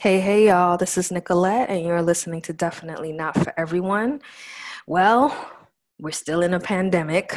[0.00, 0.76] Hey, hey, y'all.
[0.76, 4.20] This is Nicolette, and you're listening to Definitely Not for Everyone.
[4.86, 5.36] Well,
[5.98, 7.36] we're still in a pandemic.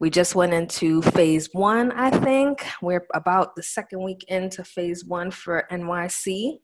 [0.00, 2.66] We just went into phase one, I think.
[2.82, 6.58] We're about the second week into phase one for NYC.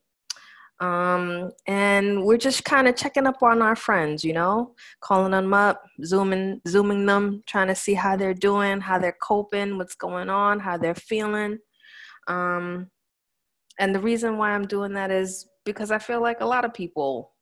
[0.80, 5.54] Um, and we're just kind of checking up on our friends, you know, calling them
[5.54, 10.30] up, zooming, zooming them, trying to see how they're doing, how they're coping, what's going
[10.30, 11.58] on, how they're feeling.
[12.26, 12.90] Um,
[13.78, 16.74] and the reason why I'm doing that is because I feel like a lot of
[16.74, 17.32] people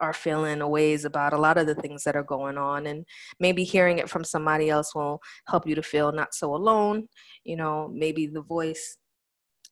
[0.00, 2.86] are feeling ways about a lot of the things that are going on.
[2.86, 3.04] And
[3.40, 7.08] maybe hearing it from somebody else will help you to feel not so alone.
[7.44, 8.98] You know maybe the voice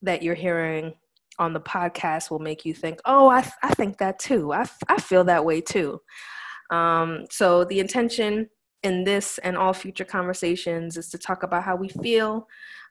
[0.03, 0.95] that you're hearing
[1.39, 4.53] on the podcast will make you think oh i, I think that too.
[4.53, 6.01] I, I feel that way too.
[6.71, 8.49] Um, so the intention
[8.87, 12.47] in this and all future conversations is to talk about how we feel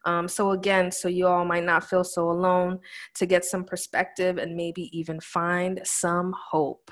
[0.05, 2.79] um, so, again, so you all might not feel so alone,
[3.15, 6.91] to get some perspective and maybe even find some hope.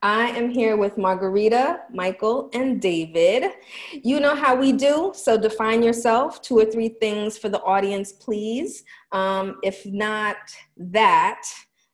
[0.00, 3.50] I am here with Margarita, Michael, and David.
[3.92, 6.40] You know how we do, so define yourself.
[6.40, 8.84] Two or three things for the audience, please.
[9.10, 10.36] Um, if not
[10.76, 11.42] that,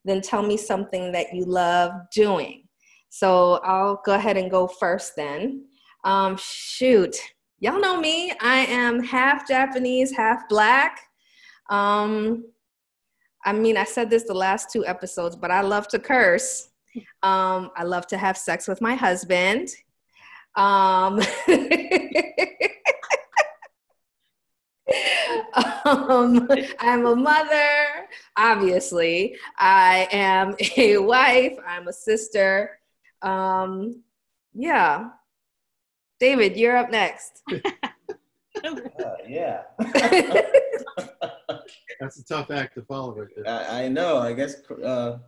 [0.05, 2.64] then tell me something that you love doing.
[3.15, 5.67] So I'll go ahead and go first then.
[6.03, 7.17] Um, shoot,
[7.61, 8.33] y'all know me.
[8.41, 10.99] I am half Japanese, half black.
[11.71, 12.45] Um,
[13.45, 16.71] I mean, I said this the last two episodes, but I love to curse.
[17.23, 19.69] Um, I love to have sex with my husband.
[20.57, 21.21] Um,
[25.85, 26.49] um,
[26.81, 29.37] I'm a mother, obviously.
[29.57, 31.57] I am a wife.
[31.65, 32.81] I'm a sister.
[33.25, 34.03] Um,
[34.53, 35.09] yeah,
[36.21, 37.43] David, you're up next.
[38.65, 39.63] uh, yeah.
[42.01, 43.49] That's a tough act to follow right there.
[43.49, 44.19] I, I know.
[44.19, 45.19] I guess uh,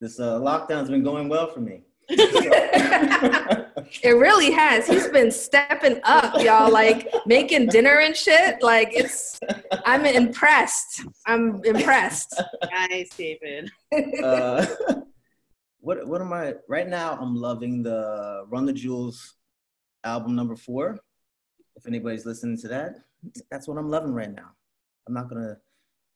[0.00, 1.82] this uh, lockdown's been going well for me.
[2.08, 3.72] it
[4.04, 4.86] really has.
[4.86, 8.62] He's been stepping up, y'all, like making dinner and shit.
[8.62, 9.40] Like it's
[9.86, 11.06] I'm impressed.
[11.26, 12.42] I'm impressed.
[12.70, 13.70] Nice, David.
[15.84, 17.18] What what am I right now?
[17.20, 19.34] I'm loving the Run the Jewels
[20.02, 20.98] album number four.
[21.76, 22.94] If anybody's listening to that,
[23.50, 24.48] that's what I'm loving right now.
[25.06, 25.58] I'm not gonna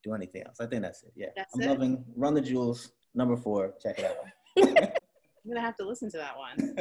[0.03, 0.57] do anything else.
[0.59, 1.13] I think that's it.
[1.15, 1.69] Yeah, that's I'm it?
[1.69, 3.75] loving Run the Jewels number four.
[3.83, 4.17] Check it out.
[4.57, 6.75] I'm gonna have to listen to that one.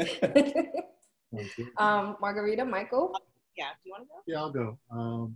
[1.78, 3.14] um, Margarita, Michael.
[3.58, 4.22] Yeah, do you want to go?
[4.28, 4.78] Yeah, I'll go.
[4.90, 5.36] Um,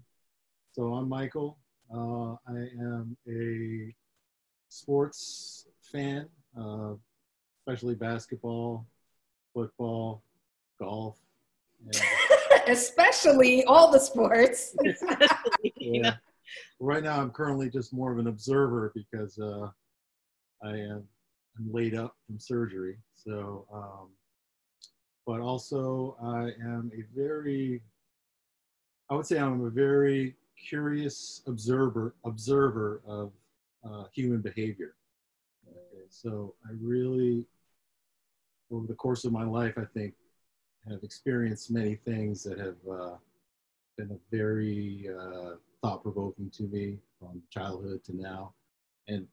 [0.72, 1.58] so I'm Michael.
[1.94, 3.94] Uh, I am a
[4.70, 6.94] sports fan, uh,
[7.68, 8.86] especially basketball,
[9.54, 10.24] football,
[10.80, 11.18] golf,
[12.68, 14.76] Especially all the sports.
[15.78, 16.16] yeah.
[16.80, 19.70] Right now, I'm currently just more of an observer because uh,
[20.64, 21.04] I am
[21.58, 22.98] I'm laid up from surgery.
[23.16, 24.10] So, um,
[25.26, 27.82] but also I am a very,
[29.10, 30.36] I would say I'm a very
[30.70, 33.32] curious observer observer of
[33.84, 34.94] uh, human behavior.
[36.12, 37.46] So I really,
[38.70, 40.14] over the course of my life, I think
[40.90, 43.16] have experienced many things that have uh,
[43.98, 48.54] been very uh, thought provoking to me from childhood to now.
[49.08, 49.26] And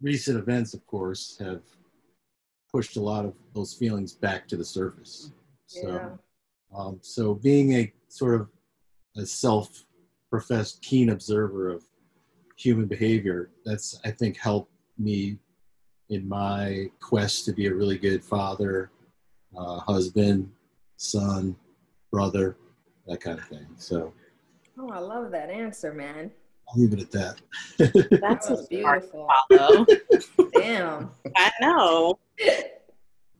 [0.00, 1.62] recent events, of course, have
[2.72, 5.32] pushed a lot of those feelings back to the surface.
[5.66, 6.16] So, Yeah.
[6.78, 8.48] um, so being a sort of
[9.16, 9.84] a self
[10.30, 11.84] professed keen observer of
[12.56, 15.38] human behavior, that's, I think, helped me
[16.10, 18.90] in my quest to be a really good father,
[19.56, 20.50] uh, husband,
[20.96, 21.56] son,
[22.12, 22.56] brother,
[23.06, 23.66] that kind of thing.
[23.76, 24.12] So
[24.78, 26.30] Oh, I love that answer, man.
[26.68, 27.40] I'll leave it at that.
[28.20, 29.28] That's That was a hard beautiful.
[29.50, 29.86] follow.
[30.52, 31.10] Damn.
[31.36, 32.18] I know.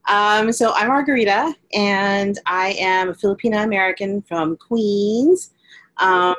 [0.09, 5.53] Um, so I'm Margarita, and I am a Filipino American from Queens.
[5.99, 6.35] Um,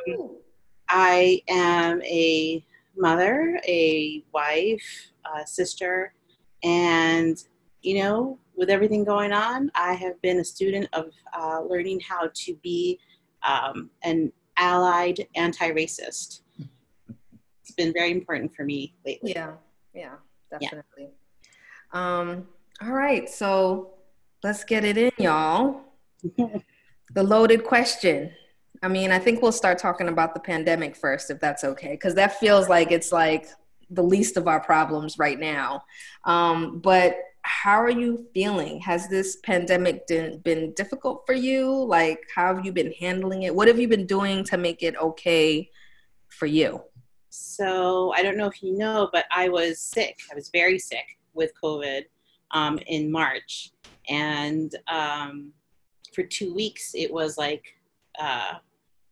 [0.90, 2.64] I am a
[2.98, 6.14] mother, a wife, a sister,
[6.64, 7.44] and
[7.82, 12.30] you know, with everything going on, I have been a student of uh, learning how
[12.32, 13.00] to be
[13.44, 16.42] um, an allied anti-racist.
[17.62, 19.34] It's been very important for me lately.
[19.36, 19.54] Yeah,
[19.94, 20.16] yeah,
[20.52, 21.10] definitely.
[21.94, 22.48] Um,
[22.82, 23.92] all right, so
[24.44, 25.82] let's get it in, y'all.
[27.14, 28.32] the loaded question.
[28.84, 32.16] I mean, I think we'll start talking about the pandemic first, if that's okay, because
[32.16, 33.48] that feels like it's like
[33.92, 35.84] the least of our problems right now.
[36.26, 38.80] Um, but how are you feeling?
[38.82, 41.72] Has this pandemic been, been difficult for you?
[41.72, 43.56] Like, how have you been handling it?
[43.56, 45.70] What have you been doing to make it okay
[46.30, 46.82] for you?
[47.32, 50.20] so I don't know if you know, but I was sick.
[50.32, 52.04] I was very sick with COVID
[52.52, 53.72] um, in March,
[54.10, 55.54] and um,
[56.14, 57.64] for two weeks it was like
[58.20, 58.56] uh,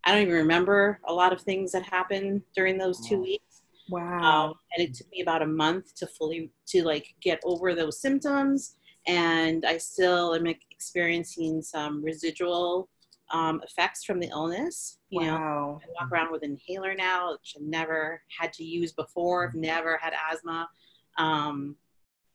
[0.04, 3.49] I don't even remember a lot of things that happened during those two weeks.
[3.90, 4.50] Wow.
[4.50, 8.02] Um, and it took me about a month to fully to like get over those
[8.02, 8.76] symptoms,
[9.08, 12.90] and I still am experiencing some residual
[13.32, 14.98] um, effects from the illness.
[15.10, 15.82] You know, wow.
[15.84, 19.48] I walk around with an inhaler now, which I've never had to use before.
[19.48, 20.70] I've never had asthma.
[21.18, 21.76] Um,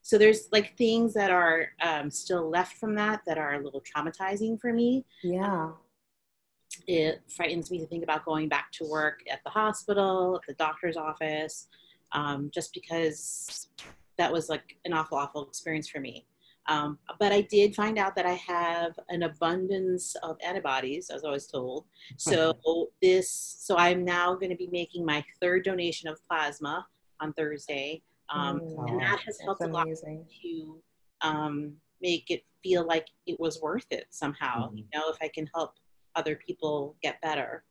[0.03, 3.83] so there's like things that are um, still left from that that are a little
[3.83, 5.05] traumatizing for me.
[5.23, 5.71] Yeah.
[6.86, 10.54] It frightens me to think about going back to work at the hospital, at the
[10.54, 11.69] doctor's office,
[12.12, 13.69] um, just because
[14.19, 16.26] that was like an awful, awful experience for me.
[16.66, 21.31] Um, but I did find out that I have an abundance of antibodies, as I
[21.31, 21.84] was told.
[22.16, 22.54] So
[23.02, 26.86] this, so I'm now going to be making my third donation of plasma
[27.20, 30.82] on Thursday, um, Mm, and that has helped a lot to
[31.20, 34.70] um, make it feel like it was worth it somehow.
[34.70, 34.78] Mhm.
[34.78, 35.75] You know, if I can help
[36.16, 37.64] other people get better.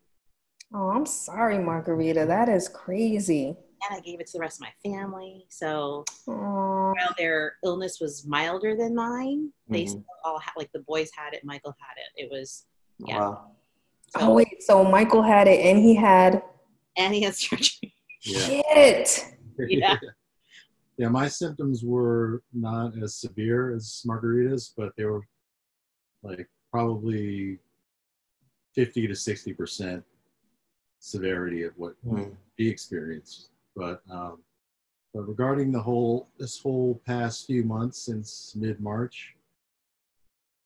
[0.74, 2.26] Oh, I'm sorry, Margarita.
[2.26, 3.48] That is crazy.
[3.90, 5.46] And I gave it to the rest of my family.
[5.50, 9.90] So Oh, while their illness was milder than mine, they Mhm.
[9.90, 12.24] still all had, like the boys had it, Michael had it.
[12.26, 12.66] It was,
[13.00, 13.20] Yeah.
[13.20, 13.52] Wow.
[14.08, 14.64] so, oh wait.
[14.64, 16.42] So Michael had it, and he had
[16.96, 17.94] and he had surgery.
[18.22, 18.40] Yeah.
[18.40, 19.36] shit.
[19.58, 19.98] Yeah.
[20.98, 25.22] yeah, my symptoms were not as severe as Margarita's, but they were
[26.22, 27.60] like probably
[28.74, 30.04] 50 to 60%
[31.00, 32.36] severity of what Mm.
[32.58, 33.50] he experienced.
[33.76, 34.44] But um,
[35.14, 39.36] but regarding the whole this whole past few months since mid March,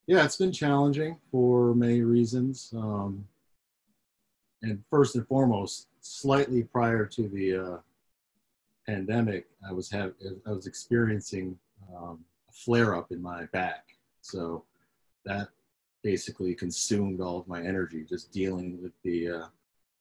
[0.08, 2.74] yeah, it's been challenging for many reasons.
[2.76, 3.28] Um,
[4.62, 7.78] and first and foremost, slightly prior to the uh,
[8.86, 10.14] pandemic, I was have
[10.46, 11.58] I was experiencing
[11.96, 13.86] um, a flare up in my back,
[14.22, 14.64] so
[15.26, 15.50] that
[16.04, 19.46] basically consumed all of my energy just dealing with the uh,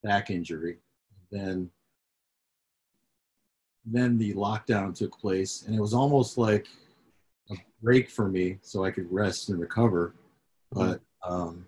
[0.03, 0.77] back injury.
[1.31, 1.69] Then
[3.89, 6.67] then the lockdown took place, and it was almost like
[7.49, 10.13] a break for me, so I could rest and recover.
[10.73, 11.65] But um,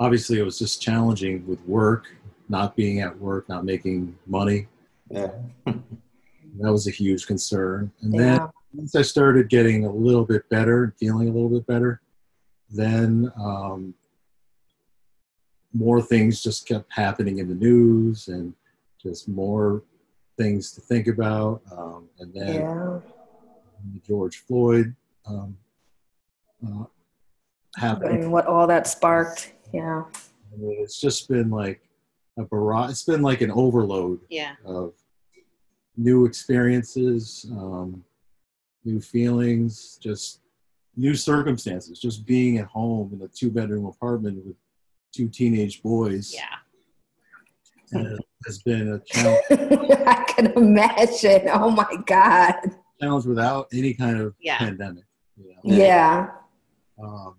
[0.00, 2.06] obviously, it was just challenging with work,
[2.48, 4.66] not being at work, not making money.
[5.10, 5.30] Yeah.
[6.60, 7.92] That was a huge concern.
[8.00, 8.40] And then
[8.72, 12.00] once I started getting a little bit better, feeling a little bit better,
[12.70, 13.94] then um,
[15.72, 18.54] more things just kept happening in the news and
[19.02, 19.82] just more
[20.36, 21.62] things to think about.
[21.70, 23.00] Um, and then Yeah.
[24.06, 24.94] George Floyd
[25.26, 25.56] um,
[26.66, 26.84] uh,
[27.76, 28.22] happened.
[28.22, 29.52] And what all that sparked.
[29.72, 30.04] Yeah.
[30.52, 31.80] I mean, it's just been like
[32.38, 32.90] a barrage.
[32.90, 34.54] It's been like an overload Yeah.
[34.64, 34.94] of
[35.96, 38.04] new experiences, um,
[38.84, 40.40] new feelings, just
[40.98, 41.98] new circumstances.
[42.00, 44.56] Just being at home in a two bedroom apartment with
[45.14, 47.98] two teenage boys Yeah.
[48.00, 48.16] uh,
[48.46, 51.48] has been a challenge, I can imagine.
[51.52, 52.54] Oh my God.
[53.00, 54.58] challenge without any kind of Yeah.
[54.58, 55.04] pandemic.
[55.36, 55.60] You know?
[55.76, 56.30] Yeah.
[57.02, 57.36] Um,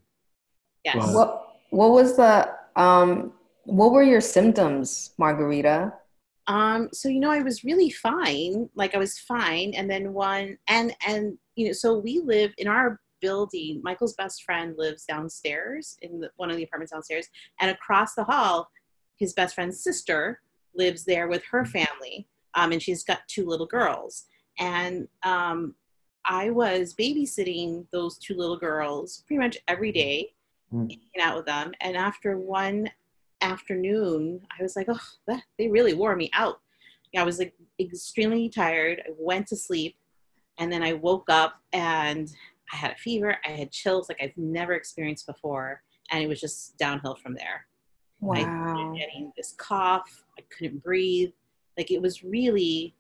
[0.86, 0.96] Yes.
[0.96, 3.34] Well- What What was the um?
[3.66, 5.94] What were your symptoms, Margarita?
[6.48, 8.70] Um, so you know, I was really fine.
[8.74, 12.68] Like I was fine, and then one and and you know, so we live in
[12.68, 13.82] our building.
[13.84, 17.28] Michael's best friend lives downstairs in the, one of the apartments downstairs,
[17.60, 18.70] and across the hall,
[19.18, 20.42] his best friend's sister
[20.76, 24.26] lives there with her family, um, and she's got two little girls.
[24.60, 25.76] And um,
[26.26, 30.34] I was babysitting those two little girls pretty much every day,
[30.72, 30.82] Mm.
[30.88, 31.74] hanging out with them.
[31.82, 32.92] And after one
[33.42, 36.60] afternoon, I was like, oh, that, they really wore me out.
[37.18, 39.02] I was like extremely tired.
[39.04, 39.96] I went to sleep,
[40.60, 42.32] and then I woke up and
[42.72, 43.36] I had a fever.
[43.46, 47.66] I had chills like I've never experienced before, and it was just downhill from there.
[48.22, 48.74] I Wow.
[48.74, 50.24] started getting this cough.
[50.38, 51.32] I couldn't breathe.
[51.78, 52.96] Like it was really,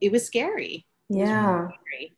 [0.00, 0.86] it was scary.
[1.08, 1.68] It was really Yeah.
[1.68, 2.16] scary.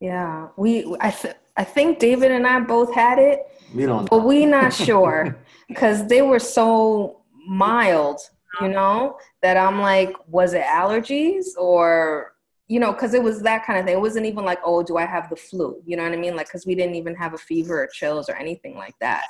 [0.00, 0.48] Yeah.
[0.56, 0.96] We.
[1.00, 1.10] I.
[1.10, 3.40] Th- I think David and I both had it,
[3.74, 4.08] We don't.
[4.08, 5.36] but we not sure
[5.68, 8.20] because they were so mild.
[8.60, 8.74] You uh-huh.
[8.74, 12.32] know that I'm like, was it allergies or
[12.70, 13.94] you know, because it was that kind of thing.
[13.94, 15.82] It wasn't even like, oh, do I have the flu?
[15.84, 16.36] You know what I mean?
[16.36, 19.24] Like, because we didn't even have a fever or chills or anything like that.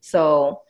[0.00, 0.60] So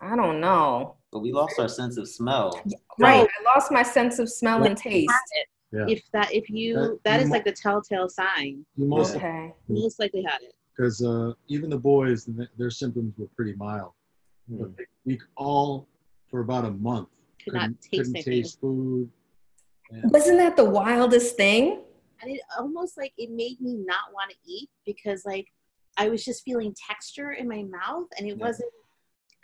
[0.00, 0.96] I don't know.
[1.12, 2.60] But we lost our sense of smell.
[2.98, 3.24] Right.
[3.24, 5.12] I lost my sense of smell and taste.
[5.70, 5.84] Yeah.
[5.86, 8.66] If that, if you, That- that is you like the telltale sign.
[8.76, 9.54] you most Okay.
[9.68, 10.52] You most likely had it.
[10.76, 13.92] because uh, even the boys, their symptoms were pretty mild.
[14.48, 14.70] But
[15.04, 15.86] we all,
[16.28, 17.10] for about a month,
[17.44, 19.08] could not couldn't, taste couldn't taste food.
[19.90, 21.82] And- Wasn't that the wildest thing?
[22.22, 25.46] and it almost like it made me not want to eat because like
[25.96, 28.46] I was just feeling texture in my mouth and it Yeah.
[28.46, 28.70] wasn't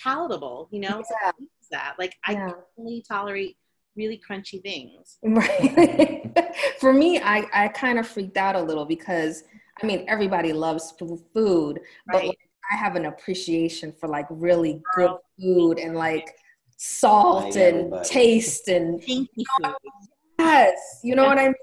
[0.03, 1.03] palatable, you know?
[1.23, 1.27] Yeah.
[1.27, 1.95] what is that?
[1.99, 2.49] Like I Yeah.
[2.51, 3.57] can only tolerate
[3.97, 5.17] really crunchy things.
[5.23, 6.31] Right.
[6.81, 9.45] For me, I, I kind of freaked out a little because
[9.83, 12.29] I mean everybody loves f- food, but Right.
[12.29, 12.39] like,
[12.71, 16.35] I have an appreciation for like really good food and like
[16.77, 18.09] salt and everybody.
[18.09, 19.73] taste and Pinky food.
[20.39, 21.55] yes, you know what I mean.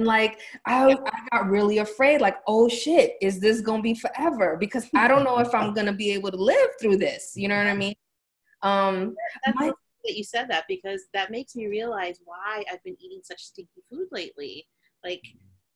[0.00, 4.56] Like I, I got really afraid, like, oh shit, is this gonna be forever?
[4.58, 7.32] Because I don't know if I'm gonna be able to live through this.
[7.34, 7.94] You know what I mean?
[8.62, 12.82] Um, That's My- so that you said that because that makes me realize why I've
[12.84, 14.66] been eating such stinky food lately.
[15.04, 15.22] Like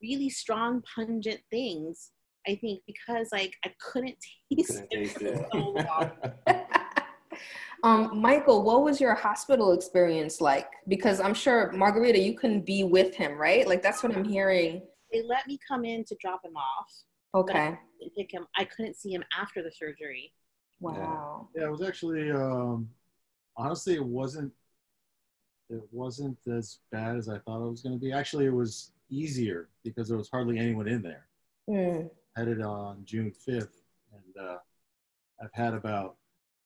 [0.00, 2.12] really strong, pungent things.
[2.46, 4.16] I think because like I couldn't
[4.56, 5.46] taste Couldn't it taste for it.
[5.52, 6.10] so long.
[7.82, 10.68] um, Michael, what was your hospital experience like?
[10.88, 13.66] Because I'm sure Margarita, you couldn't be with him, right?
[13.66, 14.82] Like that's what I'm hearing.
[15.12, 16.90] They let me come in to drop him off
[17.34, 17.78] Okay.
[18.16, 18.46] pick him.
[18.56, 20.32] I couldn't see him after the surgery.
[20.80, 21.48] Wow.
[21.54, 22.88] Yeah, it was actually um,
[23.56, 24.52] honestly it wasn't
[25.70, 28.12] it wasn't as bad as I thought it was going to be.
[28.12, 31.26] Actually, it was easier because there was hardly anyone in there.
[31.70, 32.10] Mm.
[32.36, 33.80] Headed on June fifth,
[34.12, 34.58] and uh,
[35.42, 36.16] I've had about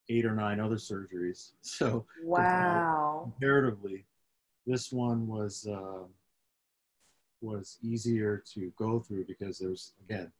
[0.09, 1.51] eight or nine other surgeries.
[1.61, 3.21] So Wow.
[3.23, 4.05] comparatively,
[4.65, 6.03] this one was uh,
[7.41, 10.31] was easier to go through because there's again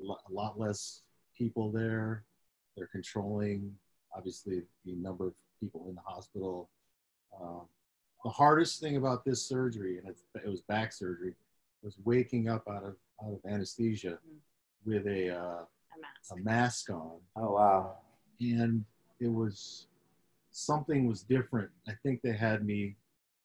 [0.00, 1.02] a lot less
[1.36, 2.24] people there.
[2.76, 3.74] They're controlling
[4.16, 6.68] obviously the number of people in the hospital.
[7.40, 7.62] Um,
[8.24, 11.34] the hardest thing about this surgery, and it's, it was back surgery,
[11.82, 14.18] was waking up out of out of anesthesia
[14.84, 16.32] with a uh, A mask.
[16.32, 17.96] a mask on Oh wow.
[18.40, 18.84] and
[19.20, 19.86] it was
[20.50, 21.70] something was different.
[21.86, 22.96] I think they had me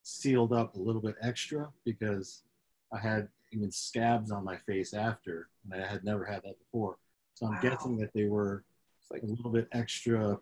[0.03, 2.44] sealed up a little bit extra because
[2.92, 6.98] I had even scabs on my face after, and I had never had that before.
[7.36, 7.60] So I'm Wow.
[7.62, 8.63] guessing that they were
[9.12, 10.39] like a little bit extra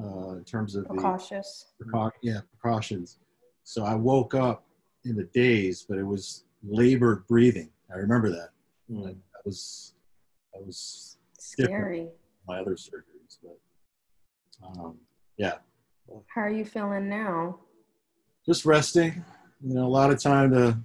[0.00, 1.72] uh, in terms of the Cautious.
[1.82, 3.18] precau- yeah, precautions.
[3.64, 4.64] So I woke up
[5.04, 7.70] in the daze, but it was labored breathing.
[7.92, 8.50] I remember that.
[8.90, 9.04] mm.
[9.04, 9.94] That was
[10.52, 12.08] that was Scary.
[12.46, 13.58] my other surgeries, but
[14.64, 14.98] um,
[15.36, 15.54] yeah,
[16.34, 17.60] How are you feeling now?
[18.46, 19.24] just resting.
[19.60, 20.78] You know, a lot of time to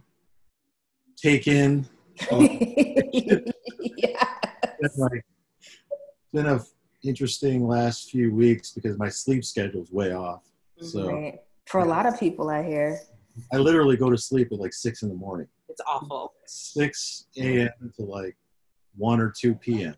[1.16, 1.88] take in.
[2.32, 4.28] yeah.
[4.80, 5.24] It's like
[6.34, 6.60] been a
[7.04, 10.44] interesting last few weeks because my sleep schedule's way off.
[10.80, 11.40] So Right.
[11.68, 13.00] For a lot of people, I hear.
[13.54, 16.34] I literally go to sleep at like six in the morning, It's awful.
[16.46, 17.70] six a.m.
[17.98, 18.36] to like
[18.96, 19.96] one or two p.m.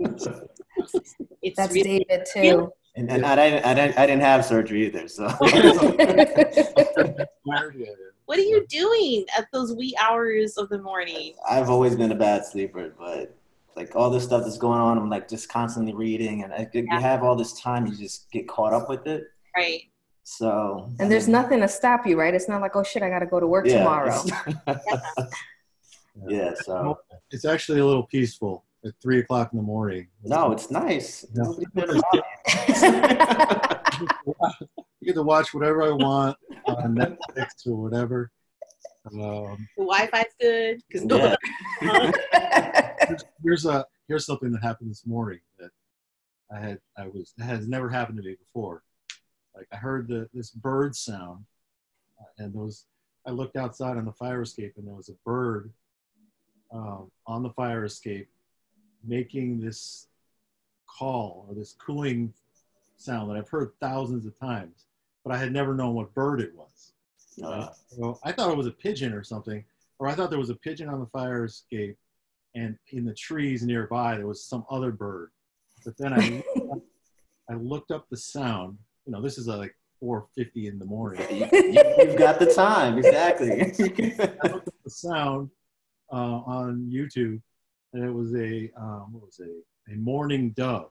[0.00, 2.70] It's That's really David too.
[2.96, 5.28] And, and I, didn't, I didn't I didn't have surgery either, so
[8.26, 11.34] What are you doing at those wee hours of the morning?
[11.48, 12.94] I've always been a bad sleeper.
[12.98, 13.34] But
[13.76, 16.86] like all this stuff that's going on, I'm like just constantly reading, and I, you
[16.90, 19.24] have all this time, you just get caught up with it.
[19.56, 19.82] Right.
[20.22, 22.34] So and there's nothing to stop you, right?
[22.34, 24.22] It's not like, oh shit, I got to go to work yeah, tomorrow.
[24.66, 25.04] it's-
[26.28, 26.54] yeah.
[26.62, 26.98] So
[27.30, 30.08] It's actually a little peaceful at three o'clock in the morning.
[30.24, 31.24] no, it's nice.
[31.34, 31.44] No.
[31.44, 32.02] Nobody's been around.
[35.00, 38.30] You get to watch whatever I want on Netflix or whatever.
[39.12, 41.36] Um, The Wi-Fi's good because Yeah.
[43.08, 45.70] here's, here's a here's something that happened this morning that
[46.52, 48.82] I had I was that has never happened to me before.
[49.54, 51.44] Like I heard the this bird sound,
[52.20, 52.84] uh, and there was
[53.26, 55.72] I looked outside on the fire escape and there was a bird
[56.72, 58.28] um, on the fire escape
[59.04, 60.06] making this
[60.86, 62.32] call or this cooing
[62.96, 64.86] sound that I've heard thousands of times,
[65.24, 66.92] but I had never known what bird it was.
[67.42, 69.64] Uh, So I thought it was a pigeon or something,
[69.98, 71.96] or I thought there was a pigeon on the fire escape,
[72.54, 75.30] and in the trees nearby there was some other bird.
[75.84, 76.42] But then I,
[77.50, 78.76] I looked up the sound.
[79.06, 81.26] You know, this is uh, like 4:50 in the morning.
[81.30, 83.52] you, you, you've got the time, exactly.
[84.42, 85.50] I looked up the sound
[86.12, 87.40] uh, on YouTube,
[87.92, 89.50] and it was a um, what was it?
[89.92, 90.90] A mourning dove.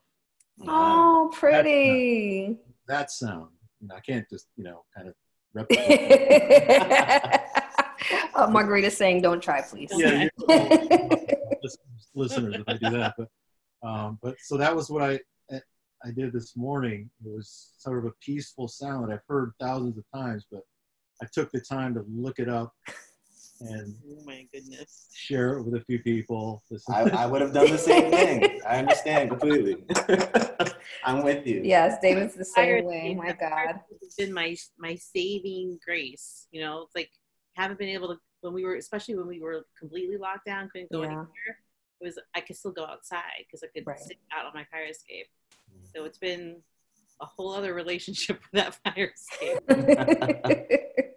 [0.67, 2.57] oh, pretty.
[2.87, 3.49] That sound.
[3.81, 5.13] You know, I can't just you know kind of
[5.53, 6.71] replicate.
[8.35, 9.89] uh, Margarita's saying, don't try, please.
[9.95, 10.29] yeah, you-
[11.63, 13.15] listeners, listeners if I do that.
[13.17, 13.27] But
[13.87, 15.19] um, but so that was what I
[16.05, 17.09] I did this morning.
[17.25, 20.61] It was sort of a peaceful sound that I've heard thousands of times, but
[21.21, 22.73] I took the time to look it up
[23.61, 25.07] and Oh my goodness.
[25.13, 26.63] share it with a few people.
[26.69, 28.61] This I, I would have done the same thing.
[28.67, 29.83] I understand completely.
[31.03, 31.61] I'm with you.
[31.63, 32.97] Yes, David's the Fire same way.
[33.11, 33.79] escape- My God.
[34.01, 36.47] it's been my my saving grace.
[36.51, 37.09] You know, it's like
[37.55, 40.91] haven't been able to when we were, especially when we were completely locked down, couldn't
[40.91, 41.07] go Yeah.
[41.07, 41.27] anywhere.
[42.01, 43.99] It was I could still go outside because I could Right.
[43.99, 45.27] sit out on my fire escape.
[45.71, 45.85] Mm-hmm.
[45.93, 46.61] So it's been
[47.21, 49.59] a whole other relationship with that fire escape.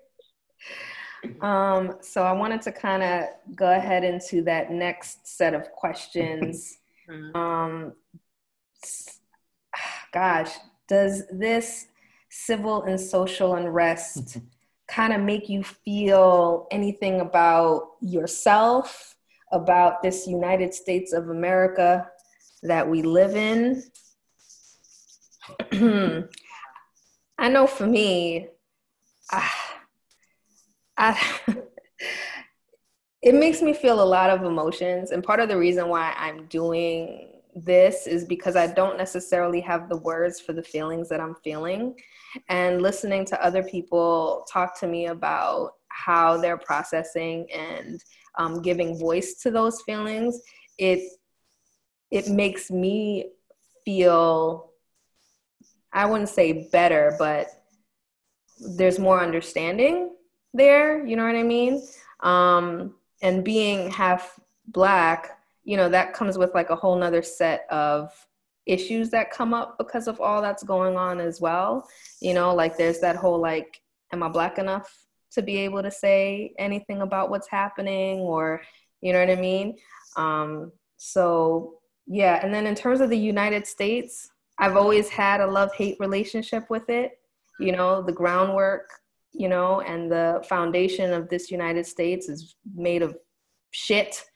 [1.40, 3.24] um, so I wanted to kind of
[3.54, 6.78] go ahead into that next set of questions.
[7.08, 7.34] Mhm.
[7.34, 7.92] um,
[10.12, 10.50] gosh,
[10.88, 11.86] does this
[12.30, 14.38] civil and social unrest
[14.88, 19.14] kind of make you feel anything about yourself,
[19.52, 22.08] about this United States of America
[22.62, 23.82] that we live in?
[27.38, 28.48] I know for me,
[29.30, 29.50] I,
[31.02, 31.18] I,
[33.22, 35.10] it makes me feel a lot of emotions.
[35.10, 39.88] And part of the reason why I'm doing this is because I don't necessarily have
[39.88, 41.96] the words for the feelings that I'm feeling.
[42.48, 48.00] And listening to other people talk to me about how they're processing and
[48.38, 50.40] um, giving voice to those feelings,
[50.78, 51.12] it
[52.10, 53.32] it makes me
[53.84, 54.70] feel
[55.92, 57.48] I wouldn't say better, but
[58.76, 60.12] there's more understanding
[60.54, 61.04] there.
[61.04, 61.82] You know what I mean?
[62.20, 67.66] Um, and being half black, you know, that comes with like a whole nother set
[67.70, 68.10] of
[68.66, 71.88] issues that come up because of all that's going on as well.
[72.20, 73.80] You know, like there's that whole like,
[74.12, 74.92] am I black enough
[75.32, 78.62] to be able to say anything about what's happening or,
[79.00, 79.76] you know what I mean?
[80.16, 85.46] Um, so yeah, and then in terms of the United States, I've always had a
[85.46, 87.18] love hate relationship with it.
[87.58, 88.90] You know, the groundwork,
[89.32, 93.16] you know, and the foundation of this United States is made of
[93.70, 94.22] shit.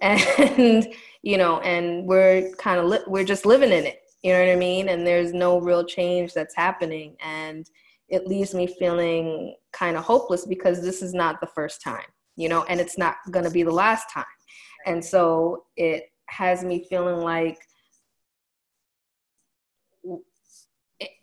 [0.00, 4.00] And, you know, and we're kind of, li- we're just living in it.
[4.22, 4.88] You know what I mean?
[4.88, 7.16] And there's no real change that's happening.
[7.20, 7.68] And
[8.08, 12.48] it leaves me feeling kind of hopeless because this is not the first time, you
[12.48, 14.24] know, and it's not going to be the last time.
[14.86, 17.58] And so it has me feeling like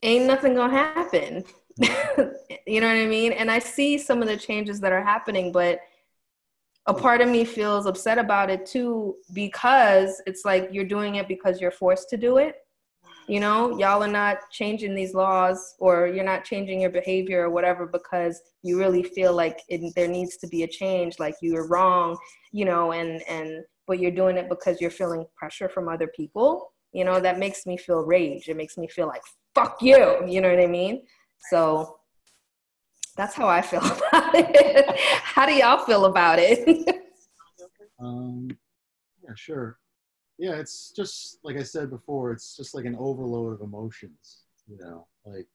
[0.04, 1.44] ain't nothing gonna happen.
[2.68, 3.34] you know what I mean?
[3.34, 5.80] And I see some of the changes that are happening, but
[6.88, 11.28] a part of me feels upset about it too because it's like you're doing it
[11.28, 12.58] because you're forced to do it.
[13.28, 17.50] You know, y'all are not changing these laws or you're not changing your behavior or
[17.50, 21.56] whatever because you really feel like it, there needs to be a change, like you
[21.56, 22.18] were wrong,
[22.52, 26.72] you know, and, and, but you're doing it because you're feeling pressure from other people.
[26.94, 28.48] You know, that makes me feel rage.
[28.48, 29.24] It makes me feel like,
[29.56, 30.24] fuck you.
[30.28, 31.02] You know what I mean?
[31.50, 31.98] So
[33.16, 35.00] that's how I feel about it.
[35.24, 37.04] how do y'all feel about it?
[38.00, 38.50] Um,
[39.24, 39.78] yeah, sure.
[40.38, 42.32] Yeah, it's just like I said before.
[42.32, 44.44] It's just like an overload of emotions.
[44.68, 45.48] You know, like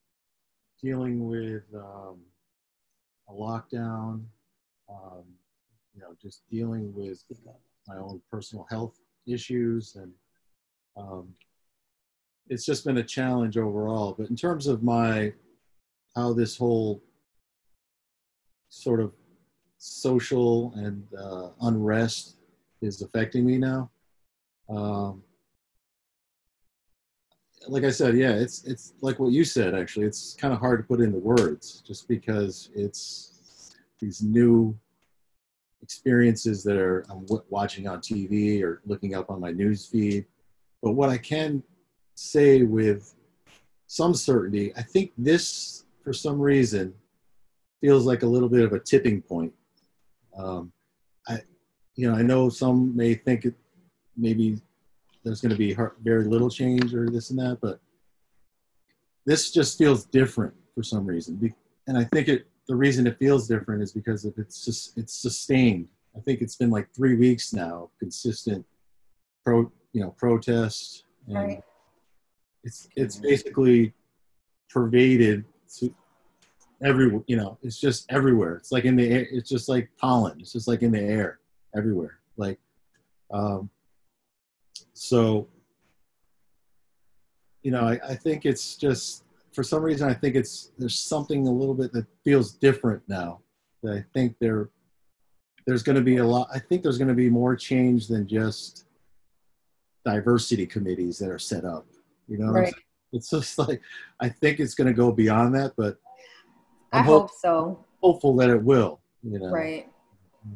[0.82, 2.20] dealing with um,
[3.28, 4.24] a lockdown.
[4.88, 5.24] Um,
[5.94, 7.22] you know, just dealing with
[7.86, 10.12] my own personal health issues, and
[10.96, 11.28] um,
[12.48, 14.14] it's just been a challenge overall.
[14.16, 15.32] But in terms of my
[16.14, 17.02] how this whole
[18.68, 19.12] sort of
[19.78, 22.36] social and uh, unrest
[22.82, 23.90] is affecting me now.
[24.68, 25.22] Um,
[27.68, 29.74] like I said, yeah, it's it's like what you said.
[29.74, 34.78] Actually, it's kind of hard to put into words, just because it's these new
[35.82, 40.24] experiences that are I'm watching on TV or looking up on my news feed.
[40.82, 41.62] But what I can
[42.14, 43.14] say with
[43.86, 46.94] some certainty, I think this, for some reason,
[47.80, 49.52] feels like a little bit of a tipping point.
[50.36, 50.72] Um,
[51.28, 51.40] I,
[51.96, 53.54] you know, I know some may think it
[54.16, 54.60] maybe
[55.24, 57.80] there's going to be very little change or this and that, but
[59.26, 61.52] this just feels different for some reason.
[61.86, 65.14] And I think it the reason it feels different is because of it's just it's
[65.14, 65.88] sustained.
[66.16, 68.64] I think it's been like three weeks now, consistent
[69.44, 71.62] pro you know protest, and Right.
[72.64, 73.92] it's it's basically
[74.68, 75.44] pervaded
[75.78, 75.94] to
[76.82, 78.56] every you know it's just everywhere.
[78.56, 79.26] It's like in the air.
[79.30, 80.40] It's just like pollen.
[80.40, 81.40] It's just like in the air
[81.76, 82.18] everywhere.
[82.36, 82.58] Like
[83.30, 83.70] um,
[84.94, 85.48] so
[87.62, 91.46] you know I, I think it's just for some reason I think it's there's something
[91.46, 93.40] a little bit that feels different now.
[93.82, 94.70] That I think there
[95.66, 96.48] there's going to be a lot.
[96.52, 98.86] I think there's going to be more change than just
[100.04, 101.86] diversity committees that are set up.
[102.28, 102.74] You know, Right.
[103.12, 103.80] it's just like
[104.20, 105.98] I think it's going to go beyond that, but
[106.92, 107.84] I I'm hope so.
[108.02, 109.00] hopeful that it will.
[109.22, 109.88] You know, Right.
[110.46, 110.54] Mm-hmm.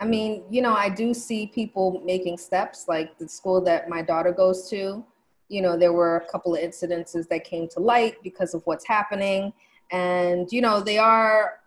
[0.00, 4.02] I mean, you know, I do see people making steps, like the school that my
[4.02, 5.04] daughter goes to.
[5.48, 8.86] You know, there were a couple of incidences that came to light because of what's
[8.86, 9.52] happening.
[9.92, 11.60] And, you know, they are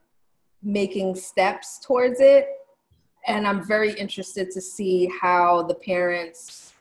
[0.62, 2.48] making steps towards it.
[3.28, 6.74] And I'm very interested to see how the parents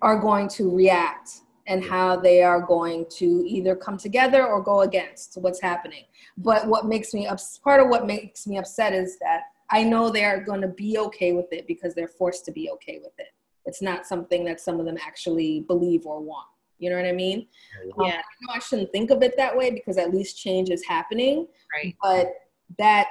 [0.00, 4.80] are going to react and how they are going to either come together or go
[4.80, 6.04] against what's happening.
[6.36, 10.10] But what makes me ups- part of what makes me upset is that I know
[10.10, 13.12] they are going to be okay with it because they're forced to be okay with
[13.18, 13.28] it.
[13.64, 16.46] It's not something that some of them actually believe or want.
[16.78, 17.46] You know what I mean?
[17.84, 18.06] Yeah.
[18.06, 20.84] Um, I know I shouldn't think of it that way because at least change is
[20.84, 21.46] happening.
[21.72, 21.96] Right.
[22.02, 22.32] But
[22.78, 23.06] that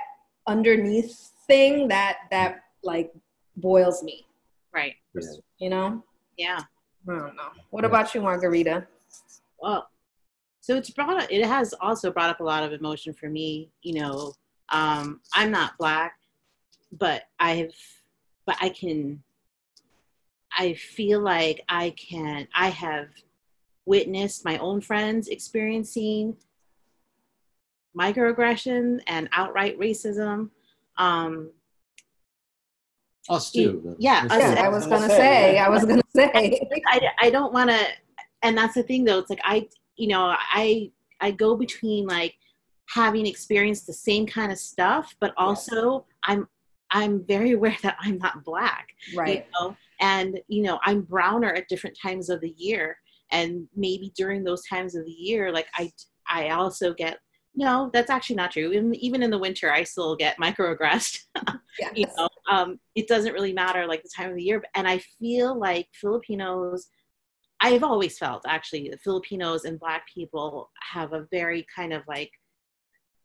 [0.46, 3.12] underneath thing that that like
[3.56, 4.28] boils me.
[4.74, 4.96] Right.
[5.58, 6.04] You know?
[6.38, 6.60] Yeah.
[7.10, 7.50] I don't know.
[7.72, 8.86] What about you, Margarita?
[9.60, 9.90] Well,
[10.60, 13.72] so it's brought up, it has also brought up a lot of emotion for me.
[13.82, 14.34] You know,
[14.72, 16.18] um, I'm not black,
[16.92, 17.76] but I've,
[18.46, 19.24] but I can,
[20.56, 23.08] I feel like I can, I have
[23.86, 26.38] witnessed my own friends experiencing
[27.98, 30.50] microaggression and outright racism.
[30.98, 31.52] Um,
[33.30, 33.96] Us too.
[34.00, 35.58] Yeah, us- Yeah, I was gonna say.
[35.60, 36.60] I was gonna say.
[36.88, 37.80] I, I don't want to
[38.44, 42.36] and that's the thing though it's like i you know i i go between like
[42.90, 46.48] having experienced the same kind of stuff but also i'm
[46.92, 49.46] i'm very aware that i'm not black Right.
[49.46, 52.98] you know and you know i'm browner at different times of the year
[53.32, 55.92] and maybe during those times of the year like i
[56.30, 57.20] i also get
[57.56, 61.26] no that's actually not true even, even in the winter i still get microaggressed
[61.80, 61.92] Yes.
[61.96, 64.98] you know um, it doesn't really matter like the time of the year and i
[65.20, 66.88] feel like filipinos
[67.62, 72.32] i've always felt actually that filipinos and black people have a very kind of like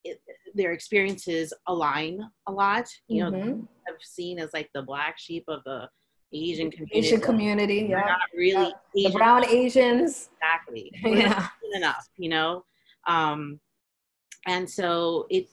[0.04, 0.20] it,
[0.54, 3.66] their experiences align a lot you know Mhm.
[3.88, 5.88] i've seen as like the black sheep of the
[6.32, 7.86] asian community Asian community.
[7.88, 8.00] Yeah.
[8.00, 10.28] not really The Asian brown Asians.
[10.34, 11.48] exactly We're Yeah.
[11.74, 12.64] Enough you know
[13.06, 13.60] um
[14.46, 15.48] and so it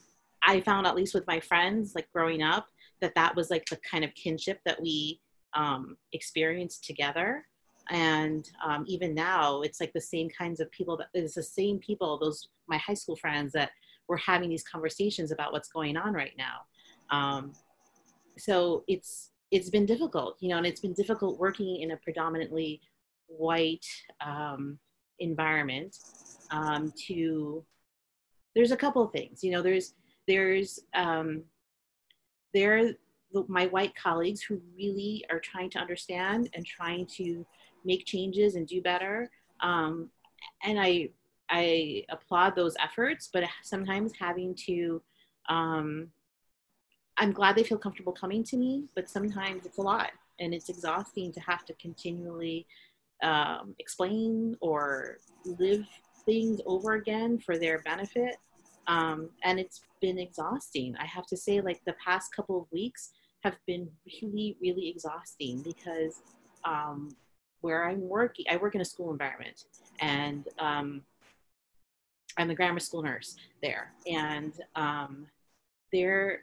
[0.46, 2.66] i found at least with my friends like growing up
[3.04, 5.20] that that was like the kind of kinship that we
[5.54, 7.44] um experienced together.
[7.90, 11.78] And um, even now it's like the same kinds of people that it's the same
[11.78, 13.70] people those my high school friends that
[14.08, 16.56] were having these conversations about what's going on right now.
[17.10, 17.52] Um,
[18.38, 22.80] so it's it's been difficult you know and it's been difficult working in a predominantly
[23.26, 23.86] white
[24.24, 24.78] um,
[25.18, 25.96] environment
[26.50, 27.64] um, to
[28.54, 29.94] there's a couple of things you know there's
[30.26, 31.42] there's um,
[32.54, 32.92] there are
[33.32, 37.44] the, my white colleagues who really are trying to understand and trying to
[37.84, 39.30] make changes and do better.
[39.60, 40.10] Um,
[40.62, 41.08] and i
[41.50, 45.00] i applaud those efforts but sometimes having to
[45.48, 46.08] um,
[47.18, 50.68] i'm glad they feel comfortable coming to me but sometimes it's a lot and it's
[50.68, 52.66] exhausting to have to continually
[53.22, 55.86] um, explain or live
[56.24, 58.36] things over again for their benefit
[58.86, 60.94] um, and it's been exhausting.
[61.00, 63.10] I have to say like the past couple of weeks
[63.42, 66.22] have been really really exhausting because
[66.64, 67.10] um,
[67.60, 69.64] where i'm working i work in a school environment
[70.00, 71.02] and um,
[72.38, 73.92] i'm a grammar school nurse there.
[74.10, 75.26] And um,
[75.92, 76.42] they're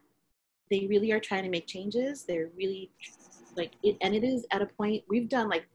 [0.70, 2.24] they really are trying to make changes.
[2.24, 2.92] They're really
[3.56, 5.66] like it and it is at a point we've done like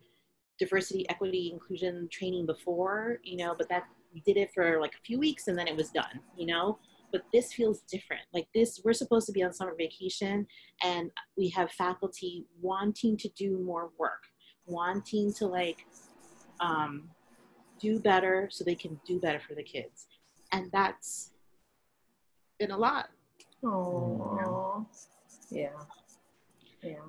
[0.59, 5.05] diversity equity inclusion training before you know but that we did it for like a
[5.05, 6.79] few weeks and then it was done you know
[7.13, 10.47] but this feels different like this we're supposed to be on summer vacation
[10.83, 14.25] and we have faculty wanting to do more work
[14.67, 15.87] wanting to like
[16.61, 17.09] um,
[17.81, 20.07] do better so they can do better for the kids
[20.53, 21.33] and that's
[22.59, 23.09] been a lot
[23.65, 24.87] Oh.
[25.51, 25.71] Yeah.
[26.83, 27.07] Yeah.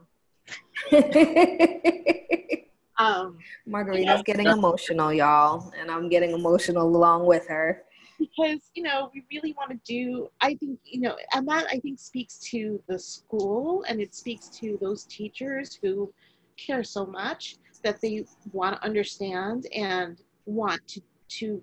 [2.98, 7.84] um, Margarita's getting emotional, y'all, and I'm getting emotional along with her.
[8.20, 11.78] because you know we really want to do i think you know and that i
[11.80, 16.12] think speaks to the school and it speaks to those teachers who
[16.58, 21.62] care so much that they want to understand and want to to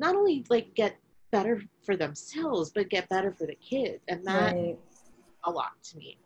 [0.00, 0.96] not only like get
[1.30, 4.76] better for themselves but get better for the kids and that Right.
[5.44, 6.18] a lot to me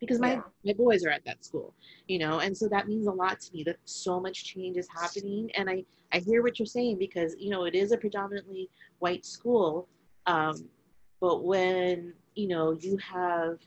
[0.00, 0.42] because my Yeah.
[0.64, 1.74] my boys are at that school
[2.08, 4.88] you know and so that means a lot to me that so much change is
[4.88, 8.68] happening and i i hear what you're saying because you know it is a predominantly
[8.98, 9.88] white school
[10.26, 10.68] um,
[11.20, 13.58] but when you know you have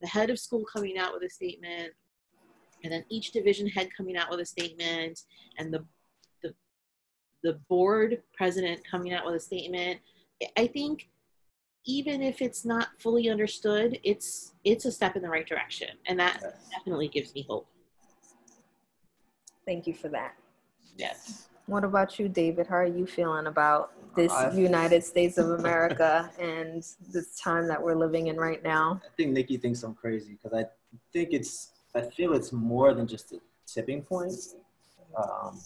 [0.00, 1.92] the head of school coming out with a statement
[2.82, 5.24] and then each division head coming out with a statement
[5.58, 5.84] and the
[6.42, 6.54] the,
[7.42, 10.00] the board president coming out with a statement
[10.56, 11.08] i think
[11.84, 16.18] even if it's not fully understood, it's it's a step in the right direction, and
[16.20, 16.52] that Yes.
[16.70, 17.66] definitely gives me hope.
[19.64, 20.34] Thank you for that.
[20.96, 21.48] Yes.
[21.66, 22.66] What about you, David?
[22.66, 27.80] How are you feeling about this I- United States of America and this time that
[27.80, 29.00] we're living in right now?
[29.04, 30.66] I think Nikki thinks I'm crazy because I
[31.12, 34.32] think it's, I feel it's more than just a tipping point.
[35.16, 35.60] Um,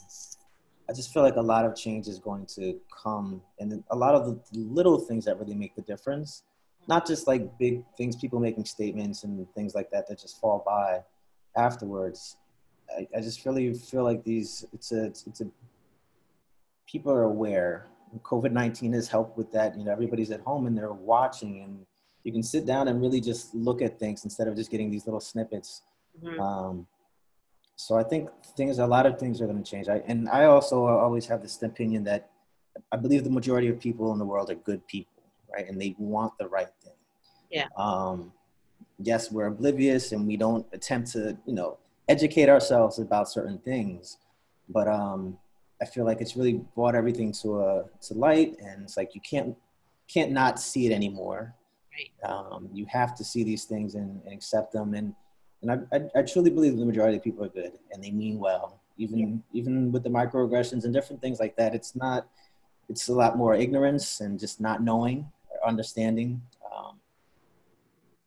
[0.89, 4.15] I just feel like a lot of change is going to come, and a lot
[4.15, 6.43] of the little things that really make the difference,
[6.89, 10.63] not just like big things, people making statements and things like that that just fall
[10.67, 11.01] by
[11.57, 12.37] afterwards.
[12.97, 15.47] I, I just really feel like these, it's a, it's, it's a,
[16.87, 17.87] people are aware.
[18.23, 19.79] COVID 19 has helped with that.
[19.79, 21.87] You know, everybody's at home and they're watching, and
[22.25, 25.07] you can sit down and really just look at things instead of just getting these
[25.07, 25.83] little snippets.
[26.23, 26.39] Mhm.
[26.39, 26.87] Um,
[27.77, 29.89] so I think things, a lot of things are going to change.
[29.89, 32.31] I, and I also always have this opinion that
[32.93, 35.69] I believe the majority of people in the world are good people, right?
[35.69, 36.93] And they want the right thing.
[37.51, 37.69] Yeah.
[37.77, 38.33] Um,
[38.99, 44.19] yes, we're oblivious and we don't attempt to, you know, educate ourselves about certain things,
[44.69, 45.39] but um,
[45.81, 49.21] I feel like it's really brought everything to a to light, and it's like you
[49.21, 49.57] can't
[50.09, 51.55] can't not see it anymore.
[51.93, 52.31] Right.
[52.31, 55.15] Um, you have to see these things and, and accept them, and
[55.65, 58.39] and I, I, I truly believe the majority of people are good and they mean
[58.39, 58.81] well.
[58.97, 62.29] Even even with the microaggressions and different things like that, it's not.
[62.89, 66.43] It's a lot more ignorance and just not knowing or understanding.
[66.71, 67.01] Um,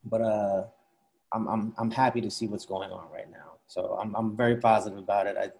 [0.03, 0.63] but uh,
[1.31, 3.53] I'm I'm I'm happy to see what's going on right now.
[3.67, 5.37] So I'm I'm very positive about it.
[5.37, 5.51] I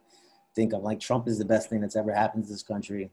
[0.55, 3.11] think I'm like Trump is the best thing that's ever happened to this country.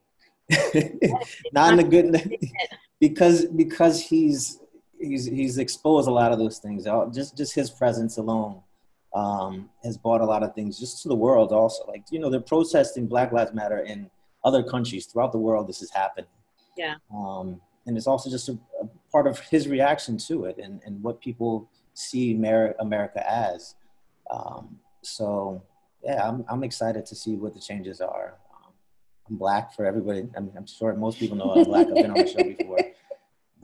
[1.52, 2.38] not in a good
[3.00, 4.58] because because he's
[5.00, 6.86] he's he's exposed a lot of those things.
[7.12, 8.60] Just just his presence alone
[9.14, 11.52] um, has brought a lot of things just to the world.
[11.52, 14.10] Also, like you know, they're protesting Black Lives Matter in
[14.44, 15.68] other countries throughout the world.
[15.68, 16.28] This is happening.
[16.76, 16.96] Yeah.
[17.14, 21.02] Um, and it's also just a, a part of his reaction to it and, and
[21.02, 23.74] what people see Amer- America as.
[24.30, 25.62] Um, so
[26.02, 28.34] yeah, I'm I'm excited to see what the changes are.
[28.54, 28.72] Um,
[29.28, 30.28] I'm black for everybody.
[30.36, 31.86] I mean, I'm sure most people know I'm black.
[31.86, 32.78] I've been on the show before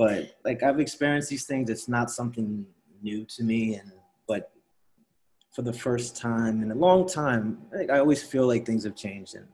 [0.00, 1.68] but like I've experienced these things.
[1.68, 2.64] It's not something
[3.02, 3.92] new to me, and
[4.26, 4.50] but
[5.54, 8.96] for the first time in a long time, like, I always feel like things have
[8.96, 9.34] changed.
[9.34, 9.46] And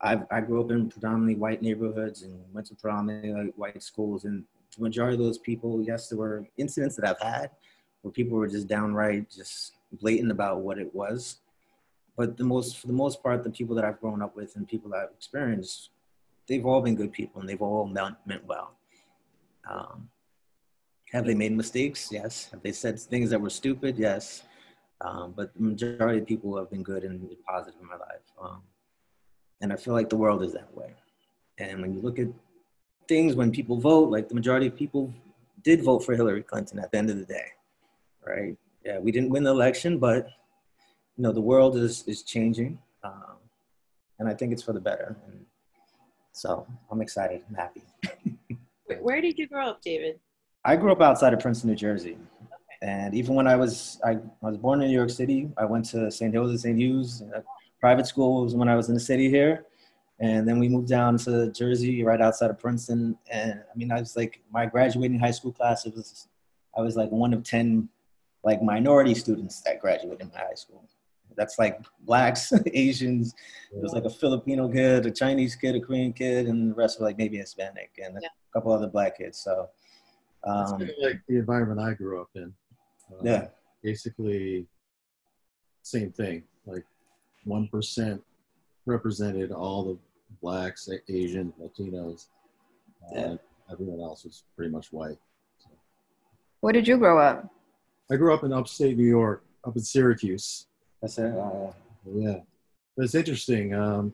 [0.00, 4.44] I I grew up in predominantly white neighborhoods and went to predominantly white schools, and
[4.74, 7.50] the majority of those people, yes, there were incidents that I've had
[8.00, 11.40] where people were just downright just blatant about what it was.
[12.16, 14.66] But the most, for the most part, the people that I've grown up with and
[14.66, 15.90] people that I've experienced,
[16.48, 18.78] they've all been good people and they've all meant, meant well.
[19.68, 20.08] Um,
[21.12, 22.08] have they made mistakes?
[22.10, 22.48] Yes.
[22.52, 23.98] Have they said things that were stupid?
[23.98, 24.42] Yes.
[25.00, 28.22] Um, but the majority of people have been good and positive in my life.
[28.40, 28.62] Um,
[29.60, 30.94] and I feel like the world is that way.
[31.58, 32.28] And when you look at
[33.08, 35.12] things, when people vote, like the majority of people
[35.62, 37.46] did vote for Hillary Clinton at the end of the day,
[38.26, 38.56] right?
[38.84, 40.28] Yeah, we didn't win the election, but
[41.16, 43.36] you know the world is is changing, um,
[44.18, 45.16] and I think it's for the better.
[45.26, 45.44] And
[46.32, 47.44] so I'm excited.
[47.48, 47.82] I'm happy.
[49.00, 50.18] Where, did you grow up, David?
[50.64, 52.16] I grew up outside of Princeton, New Jersey.
[52.82, 55.48] And even when I was, I, I was born in New York City.
[55.56, 56.32] I went to St.
[56.32, 56.78] Hilda, St.
[56.78, 57.40] Hugh's, uh,
[57.80, 59.66] private schools when I was in the city here.
[60.20, 63.18] And then we moved down to Jersey, right outside of Princeton.
[63.30, 66.28] And I mean, I was like, my graduating high school class, it was,
[66.76, 67.88] I was like one of 10
[68.44, 70.84] like minority students that graduated in my high school.
[71.36, 73.34] That's like blacks, Asians.
[73.72, 77.00] It was like a Filipino kid, a Chinese kid, a Korean kid, and the rest
[77.00, 78.28] were like maybe Hispanic and Yeah.
[78.52, 79.38] A couple other black kids.
[79.38, 79.68] So,
[80.44, 82.52] um, kind of like the environment I grew up in.
[83.12, 83.46] Uh, yeah.
[83.82, 84.66] Basically,
[85.82, 86.44] same thing.
[86.66, 86.84] Like
[87.44, 88.22] one percent
[88.86, 89.98] represented all the
[90.40, 92.26] blacks, Asians, Latinos.
[93.04, 93.34] Uh, Yeah.
[93.70, 95.16] Everyone else was pretty much white.
[96.60, 97.48] Where did you grow up?
[98.10, 100.66] I grew up in upstate New York, up in Syracuse.
[101.00, 101.32] That's it.
[101.34, 101.72] Uh,
[102.12, 102.40] Yeah,
[102.96, 103.72] but it's interesting.
[103.74, 104.12] Um,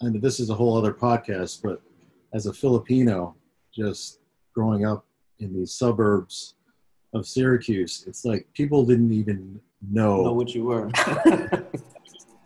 [0.00, 1.62] and this is a whole other podcast.
[1.62, 1.80] But
[2.34, 3.34] as a Filipino,
[3.74, 4.20] just
[4.54, 5.06] growing up
[5.40, 6.54] in these suburbs
[7.14, 10.22] of Syracuse, it's like people didn't even know.
[10.24, 10.90] know what you were.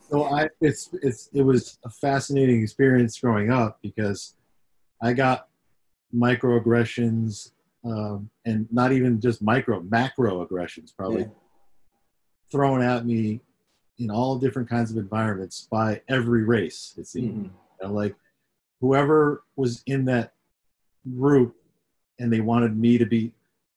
[0.08, 4.36] So I, it's it's it was a fascinating experience growing up because
[5.02, 5.48] I got
[6.14, 7.50] microaggressions
[7.84, 11.28] um, and not even just micro macro aggressions probably Yeah.
[12.52, 13.40] thrown at me
[13.98, 17.44] in all different kinds of environments by every race it seemed Mhm.
[17.80, 18.14] you know, like
[18.80, 20.34] whoever was in that
[21.14, 21.56] group
[22.18, 23.32] and they wanted me to be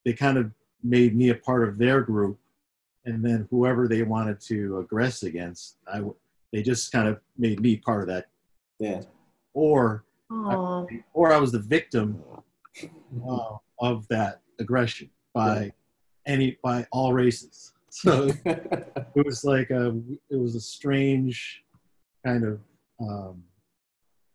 [0.06, 0.52] they kind of
[0.84, 2.40] made me a part of their group
[3.06, 6.02] and then whoever they wanted to aggress against i
[6.52, 8.28] they just kind of made me part of that
[8.80, 9.02] Yeah.
[9.54, 12.22] or Oh, or i was the victim
[13.28, 15.74] uh, of that aggression by
[16.26, 17.74] any by all races.
[17.90, 21.64] So it was like a it was a strange
[22.24, 22.60] kind of
[23.02, 23.44] um,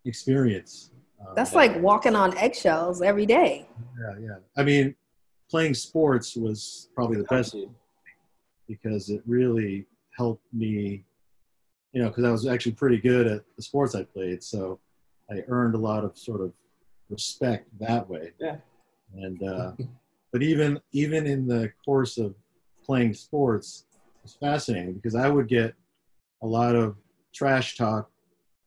[0.04, 0.90] experience.
[1.26, 3.66] Um, That's like walking on eggshells every day.
[3.98, 4.36] yeah, yeah.
[4.56, 4.94] I mean,
[5.50, 7.56] playing sports was probably the best
[8.68, 11.04] because it really helped me,
[11.92, 14.42] you know, because I was actually pretty good at the sports I played.
[14.42, 14.80] So
[15.30, 16.52] I earned a lot of sort of
[17.08, 18.32] respect that way.
[18.38, 18.56] Yeah.
[19.14, 19.72] And, uh,
[20.32, 22.34] but even, even in the course of
[22.84, 23.86] playing sports,
[24.24, 25.74] it's fascinating because I would get
[26.42, 26.96] a lot of
[27.32, 28.10] trash talk,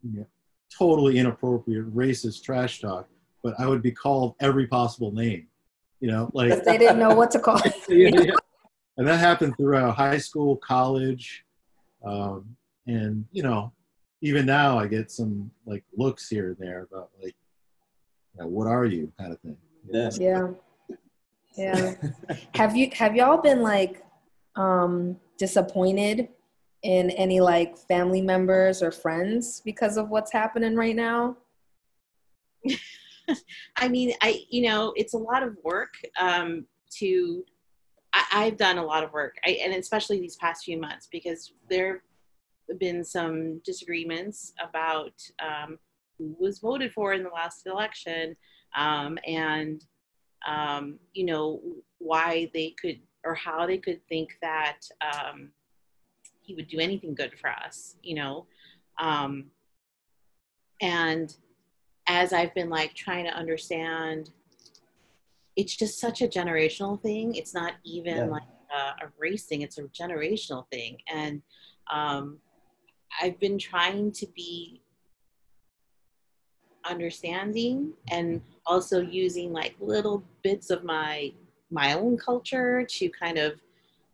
[0.03, 0.27] you know,
[0.75, 3.07] totally inappropriate, racist trash talk,
[3.43, 5.47] but I would be called every possible name,
[5.99, 8.31] you know, like, they didn't know what to call yeah, yeah.
[8.97, 11.45] And that happened throughout high school, college,
[12.03, 12.55] um,
[12.87, 13.71] and you know,
[14.21, 17.35] even now I get some like looks here and there about like,
[18.33, 19.57] you know, what are you kind of thing.
[19.91, 20.09] Yeah.
[20.19, 20.47] Yeah.
[21.55, 21.93] Yeah.
[22.55, 24.03] have you have y'all been like
[24.55, 26.29] um disappointed
[26.87, 31.35] in any like family members or friends because of what's happening right now?
[33.75, 36.65] I mean, I you know, it's a lot of work um,
[36.99, 37.43] to.
[38.13, 41.51] I, I've done a lot of work, I, and especially these past few months, because
[41.69, 42.03] there
[42.69, 45.77] have been some disagreements about um,
[46.17, 48.33] who was voted for in the last election,
[48.77, 49.83] um, and
[50.47, 51.61] um, you know
[51.97, 55.49] why they could or how they could think that um,
[56.47, 58.45] he would do anything good for us, you know,
[58.99, 59.51] um,
[60.81, 61.35] and
[62.07, 64.31] as I've been like trying to understand,
[65.55, 67.35] it's just such a generational thing.
[67.35, 68.25] It's not even Yeah.
[68.25, 70.97] like a, a race it's a generational thing.
[71.13, 71.41] And
[71.91, 72.39] um,
[73.21, 74.81] I've been trying to be
[76.85, 81.33] understanding and also using like little bits of my
[81.69, 83.59] my own culture to kind of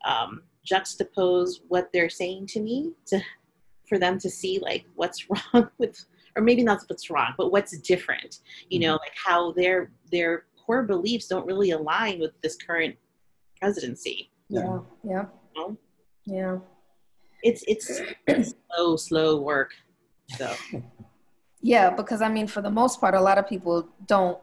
[0.04, 3.20] um, juxtapose what they're saying to me to
[3.88, 6.04] for them to see like what's wrong with
[6.36, 8.40] or maybe not what's wrong, but what's different.
[8.68, 9.04] You know, mm-hmm.
[9.04, 12.96] like how their their core beliefs don't really align with this current
[13.60, 14.30] presidency.
[14.48, 14.80] Yeah.
[15.02, 15.24] Yeah.
[15.56, 15.76] No.
[16.26, 16.58] Yeah.
[17.42, 18.00] It's it's
[18.74, 19.72] slow, slow work.
[20.36, 20.52] So
[21.60, 24.38] Yeah, because I mean for the most part a lot of people don't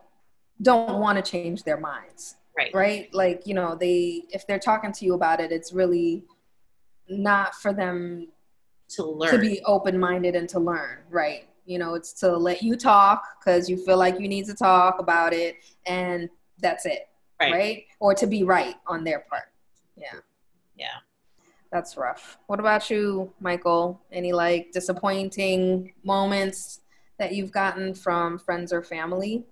[0.62, 2.36] don't want to change their minds.
[2.58, 6.24] Right, right like you know they if they're talking to you about it it's really
[7.10, 8.28] not for them
[8.90, 9.32] to learn.
[9.32, 13.70] to be open-minded and to learn right you know it's to let you talk because
[13.70, 17.10] you feel like you need to talk about it and that's it
[17.40, 17.54] right.
[17.54, 19.52] right, or to be right on their part
[19.98, 20.20] yeah
[20.76, 20.88] Yeah.
[21.72, 26.82] that's rough what about you michael any like disappointing moments
[27.18, 29.46] that you've gotten from friends or family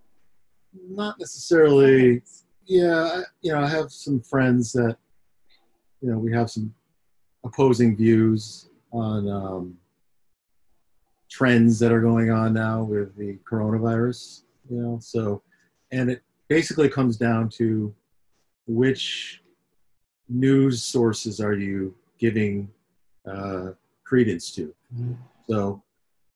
[0.88, 2.22] Not necessarily.
[2.70, 4.98] Yeah, I- you know, I have some friends that,
[6.02, 6.74] you know, we have some
[7.44, 9.78] opposing views on um,
[11.30, 14.44] trends that are going on now with the coronavirus.
[14.70, 15.42] You know, so,
[15.92, 17.94] and it basically comes down to
[18.68, 19.42] which
[20.28, 22.70] news sources are you giving
[23.26, 23.72] uh,
[24.04, 24.74] credence to.
[24.96, 25.18] Mhm.
[25.50, 25.82] So,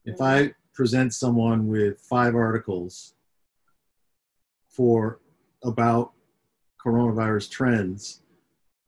[0.05, 3.13] if I present someone with five articles
[4.67, 5.19] for
[5.63, 6.13] about
[6.83, 8.21] coronavirus trends,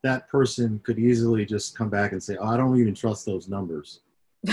[0.03, 3.47] that person could easily just come back and say, "Oh, I don't even trust those
[3.47, 4.01] numbers."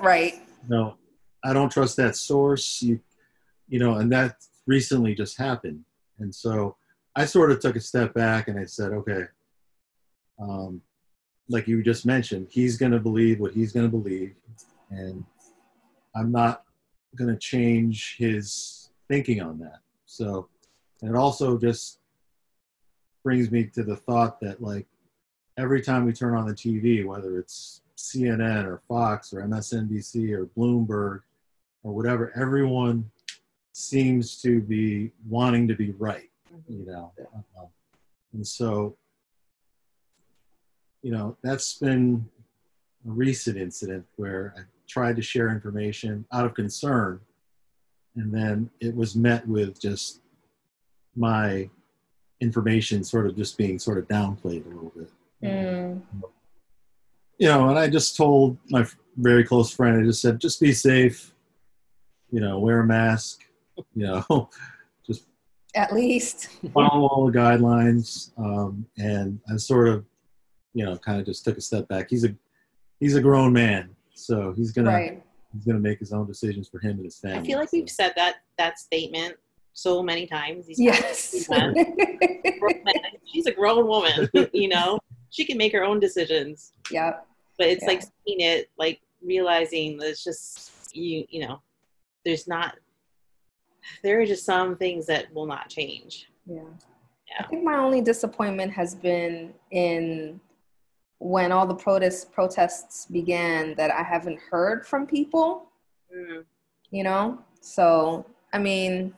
[0.00, 0.34] right
[0.68, 0.94] No,
[1.42, 2.80] I don't trust that source.
[2.82, 3.00] You,
[3.68, 5.84] you know, and that recently just happened,
[6.18, 6.76] and so
[7.16, 9.24] I sort of took a step back and I said, "Okay."
[10.38, 10.82] Um,
[11.48, 14.34] like you just mentioned, he's going to believe what he's going to believe,
[14.90, 15.24] and
[16.14, 16.64] I'm not
[17.16, 19.80] going to change his thinking on that.
[20.06, 20.48] So,
[21.00, 21.98] and it also just
[23.22, 24.86] brings me to the thought that like
[25.56, 30.46] every time we turn on the TV, whether it's CNN or Fox or MSNBC or
[30.46, 31.20] Bloomberg
[31.82, 33.10] or whatever, everyone
[33.72, 36.30] seems to be wanting to be right,
[36.68, 37.12] you know.
[37.58, 37.66] Uh,
[38.32, 38.96] and so,
[41.02, 42.28] you know, that's been
[43.06, 47.20] a recent incident where I tried to share information out of concern,
[48.16, 50.20] and then it was met with just
[51.16, 51.68] my
[52.42, 55.08] information sort of just being sort of downplayed a little bit
[55.42, 56.00] Mm.
[57.38, 58.86] you know, and I just told my
[59.16, 61.34] very close friend, I just said, just be safe,
[62.30, 63.40] you know, wear a mask,
[63.94, 64.48] you know,
[65.06, 65.26] just
[65.74, 68.30] at least follow all the guidelines.
[68.38, 70.04] Um, and I sort of,
[70.74, 72.08] you know, kind of just took a step back.
[72.08, 72.34] He's a,
[73.00, 75.22] he's a grown man, so he's gonna, right
[75.52, 77.38] he's gonna make his own decisions for him and his family.
[77.38, 77.78] I feel like so.
[77.78, 79.36] we've said that that statement
[79.74, 80.66] so many times.
[80.66, 81.30] These Yes.
[83.32, 84.98] She's a grown woman, you know.
[85.30, 87.26] She can make her own decisions, yep.
[87.56, 87.88] but it's Yeah.
[87.88, 91.24] like seeing it, like realizing that it's just you.
[91.30, 91.62] You know,
[92.24, 92.76] there's not.
[94.04, 96.28] There are just some things that will not change.
[96.46, 96.60] Yeah.
[97.28, 97.44] Yeah.
[97.44, 100.38] I think my only disappointment has been in
[101.18, 105.68] when all the protest protests began that I haven't heard from people,
[106.14, 106.44] Mm.
[106.90, 107.38] you know?
[107.60, 109.14] So, I mean,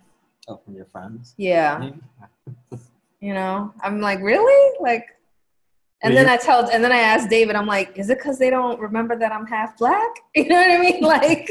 [0.49, 1.35] Oh, from your friends.
[1.39, 1.91] yeah,
[3.21, 4.79] you know, I'm like, really?
[4.81, 5.07] Like,
[6.03, 8.51] and then I tell, and then I asked David, I'm like, is it because they
[8.51, 10.11] don't remember that I'm half black?
[10.35, 11.01] You know what I mean?
[11.01, 11.51] Like,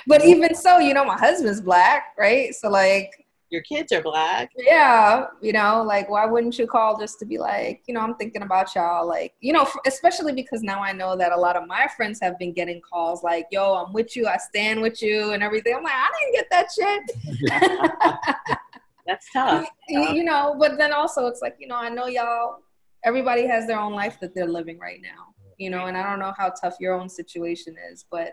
[0.06, 2.54] but even so, you know, my husband's black, right?
[2.54, 4.50] So, like, Your kids are black.
[4.56, 8.14] yeah you know like why wouldn't you call just to be like you know i'm
[8.16, 11.54] thinking about y'all like you know f- especially because now i know that a lot
[11.56, 15.00] of my friends have been getting calls like yo i'm with you i stand with
[15.00, 18.58] you and everything i'm like i didn't get that shit
[19.06, 19.68] That's tough.
[19.88, 22.56] you, you know but then also it's like you know i know y'all
[23.04, 26.18] everybody has their own life that they're living right now you know and i don't
[26.18, 28.32] know how tough your own situation is but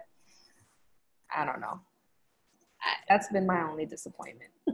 [1.35, 1.79] i don't know
[3.09, 4.51] that's been my only disappointment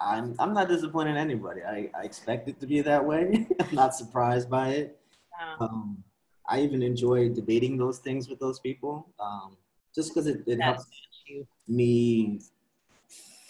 [0.00, 1.62] I'm I'm not disappointing anybody.
[1.62, 3.46] I, I expect it to be that way.
[3.60, 4.98] I'm not surprised by it.
[5.40, 6.04] Um, Um,
[6.48, 9.56] I even enjoy debating those things with those people, um,
[9.94, 10.86] just because it, it helps
[11.26, 11.46] you.
[11.68, 12.40] me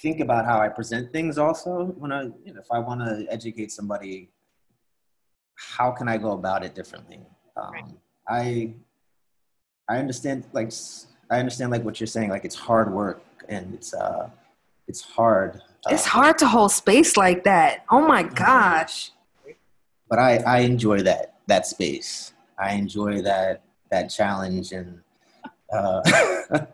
[0.03, 1.39] think about how I present things.
[1.39, 4.29] Also, when I you know, if I want to educate somebody,
[5.55, 7.21] how can I go about it differently?
[7.57, 7.85] Um, Right.
[8.29, 8.75] I
[9.89, 12.31] I understand like s- I understand like what you're saying.
[12.31, 14.29] Like it's hard work and it's uh
[14.89, 15.61] it's hard.
[15.89, 19.13] it's uh, hard to hold space like that oh my gosh
[20.11, 22.35] but I, I enjoy that that space.
[22.59, 25.01] I enjoy that that challenge, and
[25.73, 26.03] uh,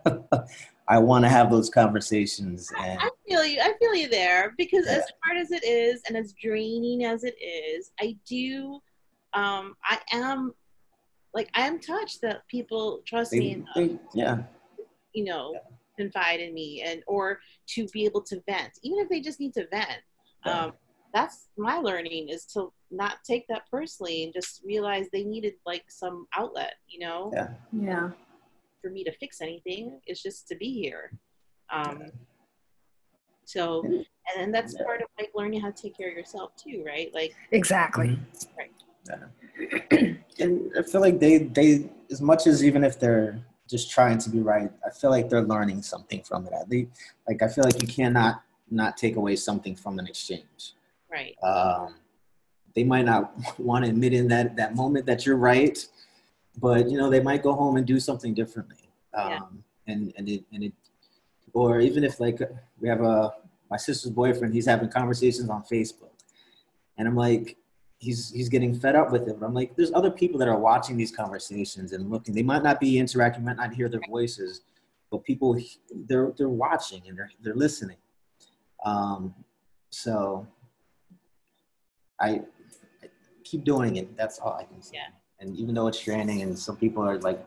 [0.89, 2.73] I want to have those conversations.
[2.79, 3.61] And I feel you.
[3.61, 4.97] I feel you there because Yeah.
[4.97, 8.81] as hard as it is and as draining as it is, I do.
[9.35, 10.55] Um, I am
[11.37, 14.39] like I am touched that people trust me they, enough, they, yeah,
[15.13, 15.55] you know,
[15.99, 17.39] confide in me and or
[17.75, 20.01] to be able to vent, even if they just need to vent.
[20.47, 20.65] Yeah.
[20.65, 20.73] Um,
[21.13, 25.85] that's my learning is to not take that personally and just realize they needed like
[25.89, 27.49] some outlet, you know, Yeah.
[27.73, 28.11] yeah
[28.83, 30.01] for me to fix anything.
[30.07, 31.13] It's just to be here.
[31.71, 32.13] Um,
[33.45, 33.85] so,
[34.39, 34.85] and that's Yeah.
[34.85, 37.13] part of like learning how to take care of yourself too, right?
[37.15, 38.19] Like, Exactly.
[39.91, 43.39] and I feel like they they as much as even if they're
[43.69, 46.53] just trying to be right, I feel like they're learning something from it.
[46.69, 46.89] They
[47.29, 50.75] like I feel like you cannot not take away something from an exchange.
[51.11, 51.95] right, um,
[52.75, 55.87] they might not want to admit in that that moment that you're right
[56.59, 59.41] but you know they might go home and do something differently um, Yeah.
[59.93, 60.73] and and it and it
[61.53, 62.41] or even if like
[62.81, 63.33] we have a
[63.71, 66.17] my sister's boyfriend he's having conversations on facebook
[66.97, 67.57] and i'm like
[67.99, 70.59] he's he's getting fed up with it but i'm like there's other people that are
[70.59, 74.63] watching these conversations and looking they might not be interacting might not hear their voices
[75.11, 75.59] but people
[76.07, 77.97] they're they're watching and they're they're listening
[78.85, 79.35] um,
[79.91, 80.47] so
[82.21, 82.29] I,
[83.03, 83.09] I
[83.45, 84.17] keep doing it.
[84.17, 84.93] That's all I can say.
[84.95, 85.09] Yeah.
[85.41, 87.45] And even though it's draining, and some people are like,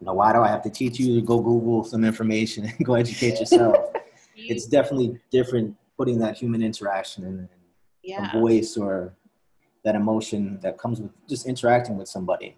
[0.00, 2.78] you know, why do I have to teach you to go Google some information and
[2.84, 3.76] go educate yourself?
[4.36, 7.48] It's definitely different putting that human interaction and, and
[8.02, 9.14] yeah, a voice or
[9.84, 12.56] that emotion that comes with just interacting with somebody.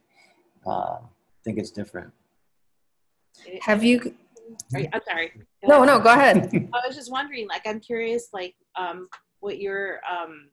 [0.67, 1.01] Uh, I
[1.45, 2.13] think it's different.
[3.63, 4.15] Have you?
[4.73, 5.33] you- I'm sorry.
[5.63, 5.87] Go No, ahead.
[5.87, 6.01] no.
[6.01, 6.71] Go ahead.
[6.75, 9.09] I was just wondering, like, I'm curious, like, um,
[9.41, 10.49] what your um,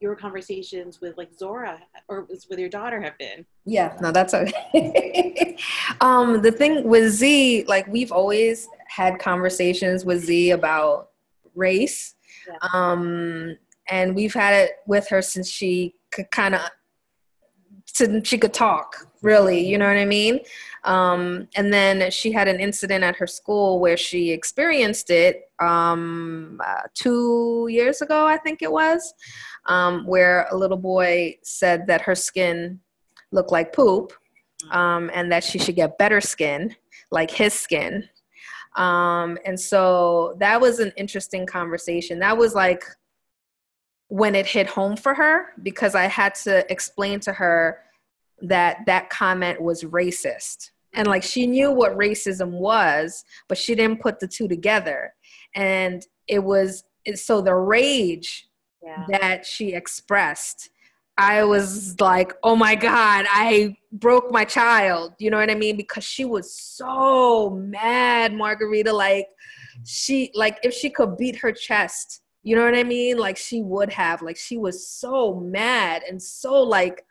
[0.00, 3.46] your conversations with like Zora or with with your daughter have been.
[3.64, 5.56] Yeah, no, that's okay.
[6.00, 11.10] um, the thing with Z, like we've always had conversations with Z about
[11.54, 12.16] race.
[12.48, 12.56] Yeah.
[12.74, 13.56] Um,
[13.88, 16.60] and we've had it with her since she could kind of
[17.86, 20.40] since she could talk really you know what i mean?
[20.84, 26.60] Um, and then she had an incident at her school where she experienced it um,
[26.64, 29.14] uh, two years ago i think it was
[29.66, 32.80] um, where a little boy said that her skin
[33.30, 34.12] looked like poop
[34.70, 36.74] um, and that she should get better skin
[37.12, 38.08] like his skin.
[38.74, 42.18] Um, and so that was an interesting conversation.
[42.18, 42.82] That was like
[44.12, 47.78] when it hit home for her because I had to explain to her
[48.42, 50.70] that that comment was racist.
[50.92, 55.14] And like she knew what racism was, but she didn't put the two together.
[55.54, 56.84] And it was
[57.14, 58.48] so the rage
[58.84, 59.06] Yeah.
[59.08, 60.68] that she expressed,
[61.16, 65.14] I was like, oh my God, I broke my child.
[65.18, 65.78] You know what I mean?
[65.78, 68.92] Because she was so mad, Margarita.
[68.92, 69.28] Like,
[69.86, 73.18] she like if she could beat her chest you know what i mean?
[73.18, 77.04] Like she would have like she was so mad and so like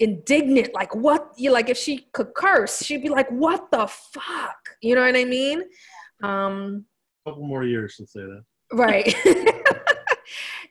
[0.00, 4.58] indignant like what you like if she could curse she'd be like what the fuck?
[4.80, 5.62] You know what i mean?
[6.22, 6.84] Um
[7.26, 8.44] a couple more years to say that.
[8.72, 9.14] Right.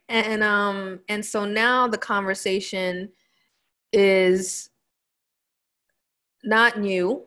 [0.10, 3.10] And um and so now the conversation
[3.92, 4.70] is
[6.44, 7.24] not new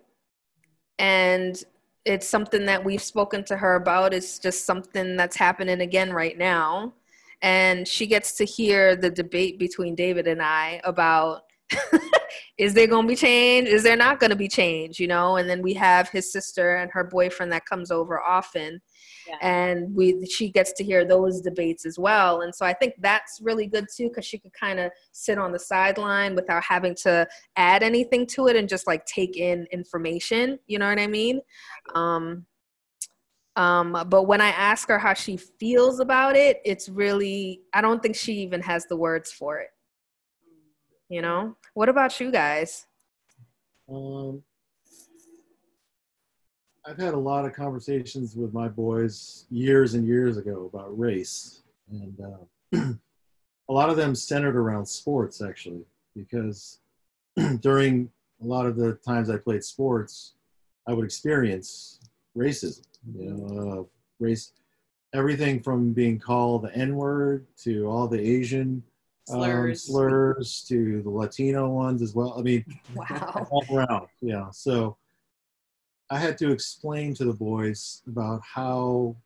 [0.99, 1.63] and
[2.11, 4.13] it's something that we've spoken to her about.
[4.13, 6.93] It's just something that's happening again right now.
[7.41, 11.45] And she gets to hear the debate between david and i about
[12.59, 13.69] is there going to be change?
[13.69, 15.37] Is there not going to be change you know?
[15.37, 18.81] And then we have his sister and her boyfriend that comes over often
[19.31, 19.37] yeah.
[19.41, 23.41] and we she gets to hear those debates as well and so i think that's
[23.43, 27.27] really good too because she could kind of sit on the sideline without having to
[27.57, 31.41] add anything to it and just like take in information you know what i mean
[31.95, 32.45] um
[33.57, 38.03] um, but when I ask her how she feels about it, it's really, I don't
[38.03, 39.69] think she even has the words for it.
[41.09, 42.87] You know, what about you guys?
[43.93, 44.45] Um,
[46.91, 51.63] I've had a lot of conversations with my boys years and years ago about race,
[51.89, 52.79] and uh,
[53.69, 55.85] a lot of them centered around sports actually,
[56.17, 56.81] because
[57.61, 58.11] during
[58.43, 60.35] a lot of the times I played sports,
[60.89, 62.01] I would experience
[62.37, 62.83] racism.
[63.17, 63.85] You know, uh,
[64.19, 64.53] race,
[65.15, 68.83] everything from being called the N word to all the Asian
[69.29, 69.89] slurs.
[69.89, 72.35] Um, slurs to the Latino ones as well.
[72.37, 72.65] I mean,
[72.97, 74.09] wow, all around.
[74.21, 74.51] Yeah.
[74.51, 74.97] So
[76.11, 79.17] I had to explain to the boys about how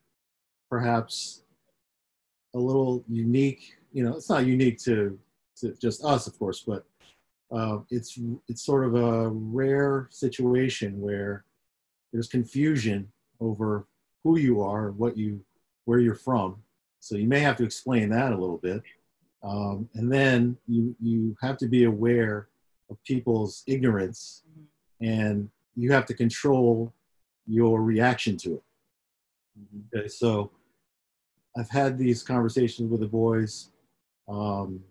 [0.69, 1.43] perhaps
[2.55, 3.75] a little unique.
[3.93, 5.19] You know, it's not unique to,
[5.61, 6.85] to just us, of course, but
[7.51, 8.19] uh, it's
[8.49, 11.45] it's sort of a rare situation where
[12.13, 13.11] there's confusion
[13.41, 13.87] over
[14.23, 15.45] who you are, what you,
[15.87, 16.57] where you're from.
[17.01, 18.83] So you may have to explain that a little bit.
[19.43, 22.49] Um, and then you, you have to be aware
[22.91, 24.43] of people's ignorance
[25.01, 26.93] and you have to control
[27.47, 28.63] your reaction to it.
[29.95, 30.51] Okay, so
[31.57, 33.71] I've had these conversations with the boys.
[34.29, 34.83] Um,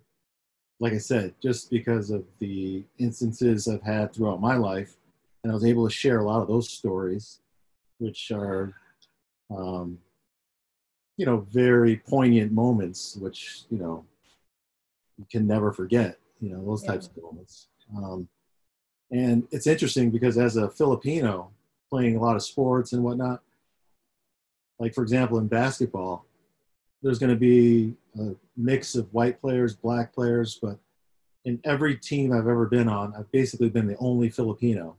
[0.80, 4.96] like I said, just because of the instances I've had throughout my life,
[5.44, 7.40] and I was able to share a lot of those stories,
[8.00, 8.74] which are,
[9.56, 9.98] um,
[11.18, 14.06] you know, very poignant moments, which you know
[15.18, 17.68] you can never forget, you know, those types of moments.
[17.96, 18.28] Um,
[19.14, 21.52] and it's interesting because as a Filipino
[21.90, 23.44] playing a lot of sports and whatnot,
[24.80, 26.26] like for example in basketball,
[27.04, 30.80] there's going to be a mix of white players, black players, but
[31.46, 34.96] in every team I've ever been on, I've basically been the only Filipino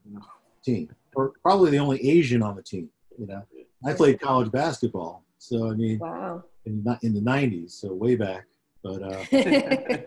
[0.63, 2.91] team, or probably the only Asian on the team.
[3.19, 3.45] You know,
[3.85, 6.45] I played college basketball, so I mean, wow.
[6.67, 8.45] in, in the '90s, so way back.
[8.83, 9.25] But uh,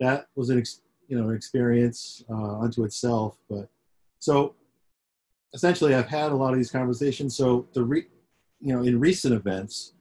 [0.00, 3.36] that was an ex- you know experience uh, unto itself.
[3.48, 3.68] But
[4.18, 4.54] so
[5.54, 7.36] essentially, I've had a lot of these conversations.
[7.36, 8.08] So the re-
[8.60, 9.94] you know in recent events,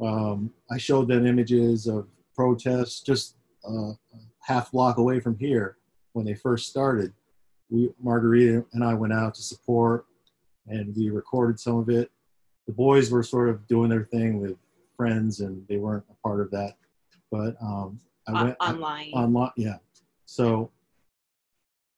[0.00, 3.36] um, I showed them images of protests just
[3.68, 3.92] uh,
[4.40, 5.78] half block away from here
[6.12, 7.12] when they first started.
[7.70, 10.06] We Margarita and I went out to support,
[10.66, 12.10] and we recorded some of it.
[12.66, 14.56] The boys were sort of doing their thing with
[14.96, 16.76] friends and they weren't a part of that.
[17.30, 19.12] But um, I went online.
[19.12, 19.76] online, yeah.
[20.26, 20.70] So,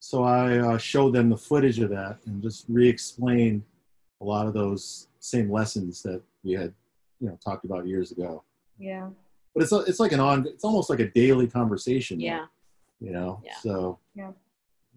[0.01, 3.62] so I uh, showed them the footage of that and just re-explained
[4.20, 6.72] a lot of those same lessons that we had,
[7.20, 8.43] you know, talked about years ago.
[8.79, 9.09] Yeah.
[9.55, 10.47] But it's it's like an on.
[10.47, 12.20] It's almost like a daily conversation.
[12.20, 12.47] Yeah.
[13.01, 13.43] You know.
[13.45, 13.57] Yeah.
[13.61, 13.99] So.
[14.14, 14.31] Yeah.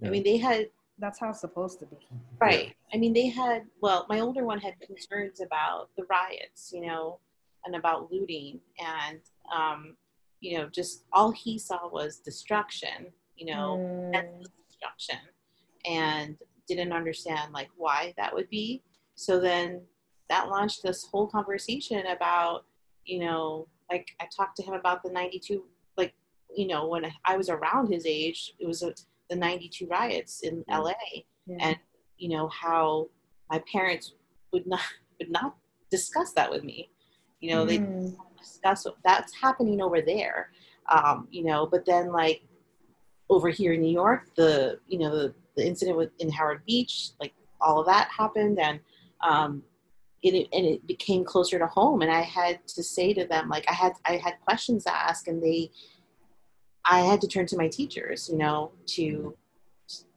[0.03, 0.69] I mean, they had
[0.99, 1.97] that's how it's supposed to be.
[2.39, 2.67] Right.
[2.67, 2.95] Yeah.
[2.95, 7.17] I mean, they had, well, my older one had concerns about the riots, you know,
[7.65, 9.19] and about looting and
[9.53, 9.95] um,
[10.39, 13.07] you know just all he saw was destruction
[13.41, 14.43] you know mm.
[14.69, 15.17] destruction
[15.85, 16.37] and
[16.67, 18.83] didn't understand like why that would be
[19.15, 19.81] so then
[20.29, 22.65] that launched this whole conversation about
[23.03, 25.63] you know like i talked to him about the 92
[25.97, 26.13] like
[26.55, 28.93] you know when i was around his age it was a,
[29.31, 30.91] the 92 riots in la
[31.47, 31.57] yeah.
[31.59, 31.77] and
[32.17, 33.09] you know how
[33.49, 34.13] my parents
[34.53, 34.81] would not
[35.19, 35.55] would not
[35.89, 36.91] discuss that with me
[37.41, 37.67] you know, mm.
[37.67, 40.51] they discuss that's happening over there.
[40.89, 42.43] Um, you know, but then like
[43.31, 47.11] over here in New York, the you know the, the incident with in Howard Beach,
[47.19, 48.79] like all of that happened, and
[49.21, 49.63] um,
[50.21, 52.01] it, and it became closer to home.
[52.01, 55.27] And I had to say to them, like I had I had questions to ask,
[55.27, 55.71] and they,
[56.85, 59.35] I had to turn to my teachers, you know, to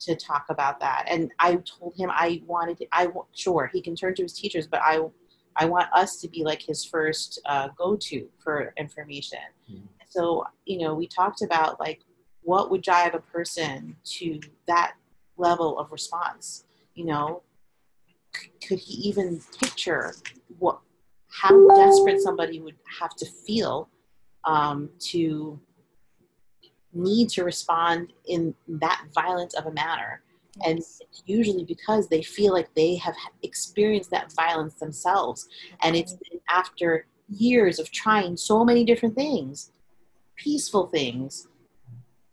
[0.00, 1.04] to talk about that.
[1.08, 4.68] And I told him I wanted, to, I sure he can turn to his teachers,
[4.68, 5.00] but I,
[5.56, 9.40] I want us to be like his first uh, go-to for information.
[9.70, 9.86] Mm-hmm.
[10.08, 12.02] So you know, we talked about like
[12.44, 14.94] what would drive a person to that
[15.36, 16.64] level of response.
[16.94, 17.42] You know,
[18.36, 20.14] C- could he even picture
[20.58, 20.78] what
[21.28, 23.88] how desperate somebody would have to feel
[24.44, 25.58] um, to
[26.92, 30.22] need to respond in that violent of a manner.
[30.64, 30.80] And
[31.26, 35.48] usually because they feel like they have experienced that violence themselves.
[35.82, 39.72] And it's been after years of trying so many different things
[40.36, 41.48] peaceful things,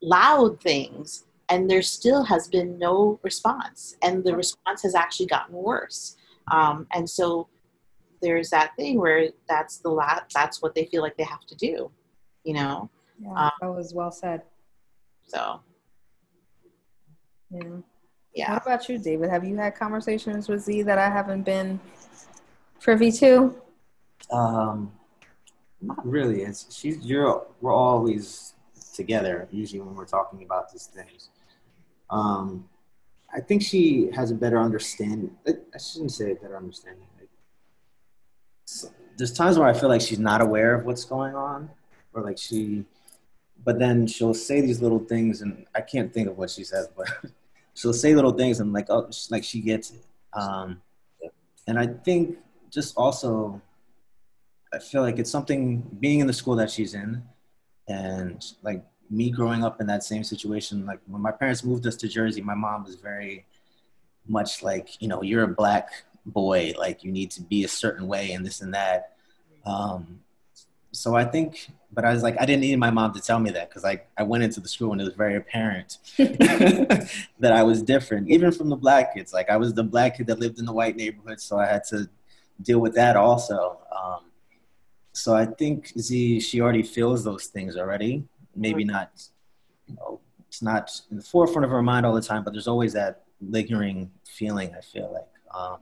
[0.01, 3.97] loud things, and there still has been no response.
[4.01, 6.15] And the response has actually gotten worse.
[6.51, 7.47] Um, and so
[8.21, 11.55] there's that thing where that's the la- that's what they feel like they have to
[11.55, 11.91] do,
[12.43, 12.89] you know.
[13.19, 14.41] Yeah, um, that was well said.
[15.27, 15.61] So,
[17.51, 17.77] yeah.
[18.33, 18.53] Yeah.
[18.53, 19.29] What about you, David?
[19.29, 21.79] Have you had conversations with Z that I haven't been
[22.79, 23.55] privy to?
[24.31, 24.91] Um,
[25.81, 26.43] not really.
[26.43, 28.53] It's she's you're we're always
[28.95, 31.29] together usually when we're talking about these things.
[32.09, 32.67] Um,
[33.33, 35.35] I think she has a better understanding.
[35.47, 37.07] I shouldn't say a better understanding.
[39.17, 41.69] there's times where I feel like she's not aware of what's going on,
[42.13, 42.85] or like she
[43.63, 46.89] but then she'll say these little things, and I can't think of what she says,
[46.95, 47.07] but
[47.73, 50.03] she'll say little things, and like, oh, like she gets it.
[50.33, 50.81] Um,
[51.67, 52.37] and I think
[52.69, 53.61] just also,
[54.73, 57.23] I feel like it's something being in the school that she's in,
[57.87, 60.85] and like me growing up in that same situation.
[60.85, 63.45] Like when my parents moved us to Jersey, my mom was very
[64.27, 65.89] much like, you know, you're a black
[66.25, 69.13] boy, like you need to be a certain way, and this and that.
[69.65, 70.21] Um,
[70.93, 73.51] so I think, but I was like, I didn't need my mom to tell me
[73.51, 77.63] that because I, I went into the school and it was very apparent that I
[77.63, 79.33] was different, even from the black kids.
[79.33, 81.83] Like I was the black kid that lived in the white neighborhood, so I had
[81.85, 82.09] to
[82.61, 83.79] deal with that also.
[83.91, 84.30] Um,
[85.13, 88.23] so I think Z, she already feels those things already.
[88.55, 89.11] Maybe not,
[89.87, 92.67] you know, it's not in the forefront of her mind all the time, but there's
[92.67, 94.73] always that lingering feeling.
[94.75, 95.55] I feel like.
[95.55, 95.79] Um,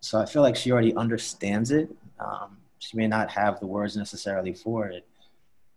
[0.00, 1.88] so I feel like she already understands it.
[2.18, 5.06] Um, she may not have the words necessarily for it,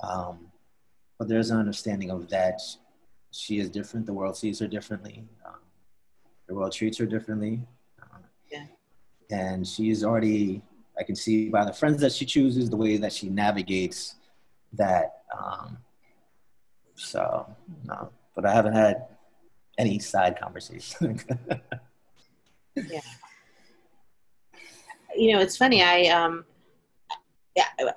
[0.01, 0.47] um,
[1.17, 2.59] but there's an understanding of that.
[3.31, 4.05] She is different.
[4.05, 5.23] The world sees her differently.
[5.45, 5.59] Um,
[6.47, 7.61] the world treats her differently.
[8.01, 8.65] Um, yeah.
[9.29, 10.61] And she's already,
[10.97, 14.15] I can see by the friends that she chooses, the way that she navigates
[14.73, 15.21] that.
[15.37, 15.77] Um,
[16.95, 17.45] so,
[17.85, 19.07] no, but I haven't had
[19.77, 21.19] any side conversation.
[22.75, 23.01] yeah.
[25.15, 25.83] You know, it's funny.
[25.83, 26.45] I um,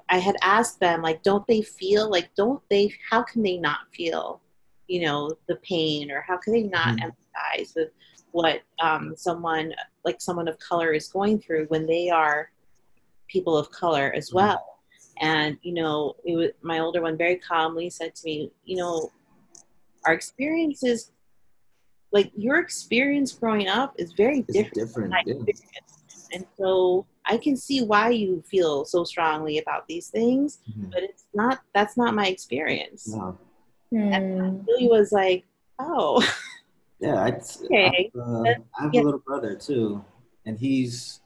[0.09, 3.81] I had asked them, like, don't they feel like, don't they, how can they not
[3.93, 4.41] feel,
[4.87, 7.09] you know, the pain or how can they not mm-hmm.
[7.09, 7.89] empathize with
[8.31, 9.75] what um, someone,
[10.05, 12.51] like someone of color is going through when they are
[13.29, 14.37] people of color as mm-hmm.
[14.37, 14.79] well?
[15.21, 19.11] And, you know, it was, my older one very calmly said to me, you know,
[20.07, 21.11] our experiences,
[22.13, 25.13] like your experience growing up is very it's different.
[25.25, 25.81] different yeah.
[26.33, 30.91] And so I can see why you feel so strongly about these things, mm-hmm.
[30.91, 33.09] but it's not, that's not my experience.
[33.09, 33.39] No.
[33.93, 34.15] Mm.
[34.15, 35.45] And Billy was like,
[35.79, 36.23] oh.
[37.01, 37.29] Yeah, I,
[37.65, 38.11] okay.
[38.19, 39.01] Uh, I have yeah.
[39.01, 40.05] a little brother too,
[40.45, 41.21] and he's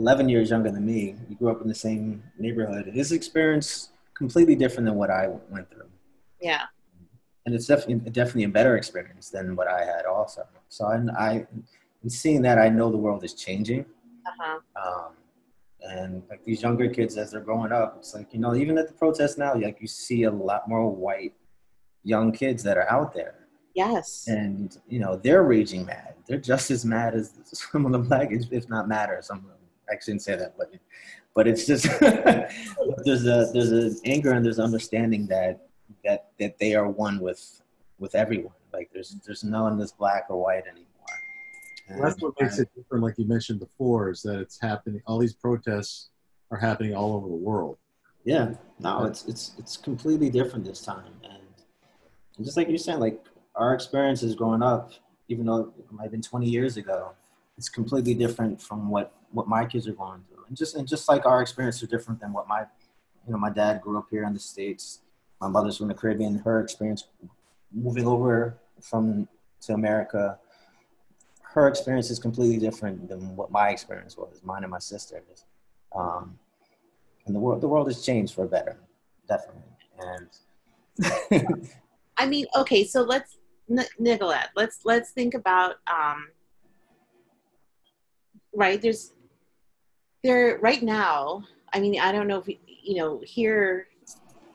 [0.00, 1.14] 11 years younger than me.
[1.28, 2.86] He grew up in the same neighborhood.
[2.86, 5.90] His experience completely different than what I went through.
[6.40, 6.62] Yeah.
[7.44, 10.46] And it's definitely definitely a better experience than what I had also.
[10.68, 10.96] So I,
[11.26, 11.46] I
[12.02, 13.84] in seeing that, I know the world is changing.
[14.26, 14.58] Uh-huh.
[14.82, 15.12] Um,
[15.82, 18.88] and like these younger kids as they're growing up, it's like you know even at
[18.88, 21.34] the protests now, like you see a lot more white
[22.04, 23.34] young kids that are out there.
[23.74, 24.24] Yes.
[24.28, 26.14] And you know they're raging mad.
[26.26, 29.18] They're just as mad as some of the black, if not madder.
[29.22, 29.59] Some of them.
[29.90, 30.72] I shouldn't say that, but
[31.34, 35.66] but it's just there's a there's an anger and there's understanding that
[36.04, 37.62] that that they are one with
[37.98, 38.54] with everyone.
[38.72, 40.86] Like there's there's no one that's black or white anymore.
[41.90, 45.02] Well, that's what makes it different, like you mentioned before, is that it's happening.
[45.06, 46.10] All these protests
[46.52, 47.78] are happening all over the world.
[48.24, 51.42] Yeah, no, it's it's it's completely different this time, and,
[52.36, 53.24] and just like you're saying, like
[53.56, 54.92] our experiences growing up,
[55.28, 57.12] even though it might have been 20 years ago,
[57.60, 61.08] it's completely different from what what my kids are going through, and just and just
[61.08, 62.62] like our experiences are different than what my,
[63.26, 65.00] you know, my dad grew up here in the states,
[65.40, 67.04] my mother's from the Caribbean, her experience
[67.70, 69.28] moving over from
[69.60, 70.38] to America
[71.52, 75.44] her experience is completely different than what my experience was, mine and my sister's.
[75.94, 76.38] Um,
[77.26, 78.78] and the world, the world has changed for better,
[79.28, 79.62] definitely.
[79.98, 81.68] And
[82.16, 83.36] I mean, okay, so let's
[83.98, 86.28] Nicolette, let's let's think about um,
[88.54, 88.80] right.
[88.80, 89.12] There's
[90.22, 91.44] there right now.
[91.72, 93.88] I mean, I don't know if we, you know here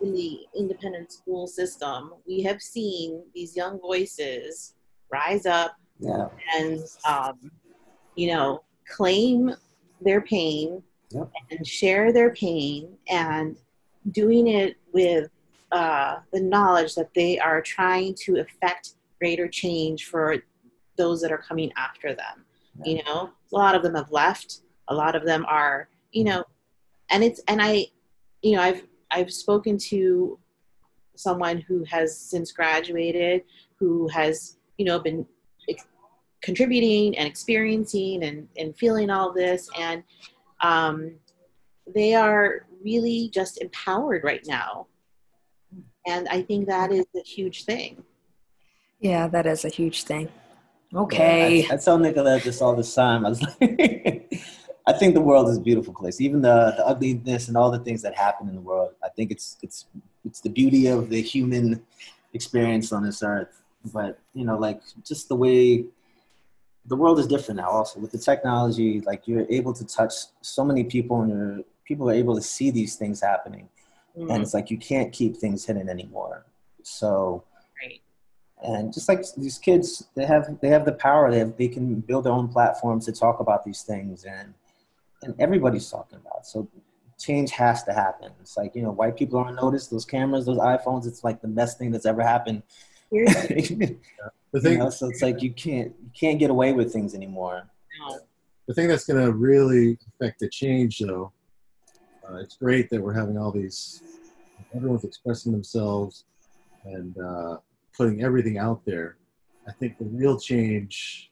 [0.01, 4.73] in the independent school system, we have seen these young voices
[5.11, 6.27] rise up Yeah.
[6.57, 7.51] and um,
[8.15, 9.53] you know claim
[10.01, 11.31] their pain Yep.
[11.51, 13.55] and share their pain and
[14.11, 15.29] doing it with
[15.71, 20.35] uh, the knowledge that they are trying to affect greater change for
[20.97, 22.44] those that are coming after them
[22.83, 24.61] you know a lot of them have left.
[24.87, 26.43] A lot of them are you know
[27.09, 27.85] and it's and i
[28.41, 30.37] you know i've i've spoken to
[31.15, 33.43] someone who has since graduated
[33.79, 35.25] who has you know been
[35.69, 35.87] ex-
[36.45, 39.67] contributing and experiencing and, and feeling all this.
[39.77, 40.03] And
[40.61, 41.15] um,
[41.93, 44.87] they are really just empowered right now.
[46.07, 48.03] And i think that is a huge thing.
[48.99, 50.29] Yeah, that is a huge thing.
[50.95, 51.67] Yeah, Okay.
[51.69, 53.25] I, I tell Nicolette this all the time.
[53.25, 54.41] I was like,
[54.87, 56.21] I think the world is a beautiful place.
[56.21, 58.91] Even the, the ugliness and all the things that happen in the world.
[59.03, 59.85] I think it's it's
[60.23, 61.83] it's the beauty of the human
[62.33, 63.61] experience on this earth.
[63.93, 65.85] But you know, like just the way
[66.85, 67.69] the world is different now.
[67.69, 72.09] Also with the technology, like you're able to touch so many people, and you're, people
[72.09, 73.67] are able to see these things happening.
[74.15, 74.41] And mm-hmm.
[74.41, 76.45] it's like you can't keep things hidden anymore.
[76.83, 77.43] So
[78.63, 81.29] and just like these kids they have they have the power.
[81.29, 84.53] They have, they can build their own platforms to talk about these things and
[85.23, 86.39] and everybody's talking about.
[86.39, 86.45] It.
[86.45, 86.67] so
[87.17, 88.31] change has to happen.
[88.41, 91.05] It's like you know white people aren't noticed those cameras those iphones.
[91.05, 92.63] It's like the best thing that's ever happened.
[94.55, 97.63] The thing, know, so it's like you can't you can't get away with things anymore.
[97.99, 98.19] No.
[98.67, 101.33] the thing that's going to really affect the change, though,
[102.25, 104.01] uh, it's great that we're having all these,
[104.73, 106.23] everyone's expressing themselves
[106.85, 107.57] and uh,
[107.97, 109.17] putting everything out there.
[109.67, 111.31] I think the real change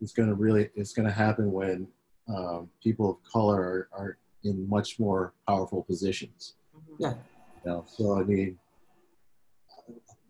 [0.00, 1.86] is going to really is going to happen when
[2.28, 6.54] um, people of color are, are in much more powerful positions.
[6.98, 7.14] yeah
[7.64, 8.58] You know, so I mean,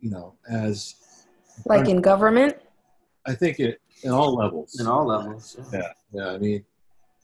[0.00, 0.94] you know, as
[1.66, 2.56] Like in government?
[3.26, 4.80] I think it in all levels.
[4.80, 6.30] in all levels Yeah, yeah.
[6.30, 6.64] I mean,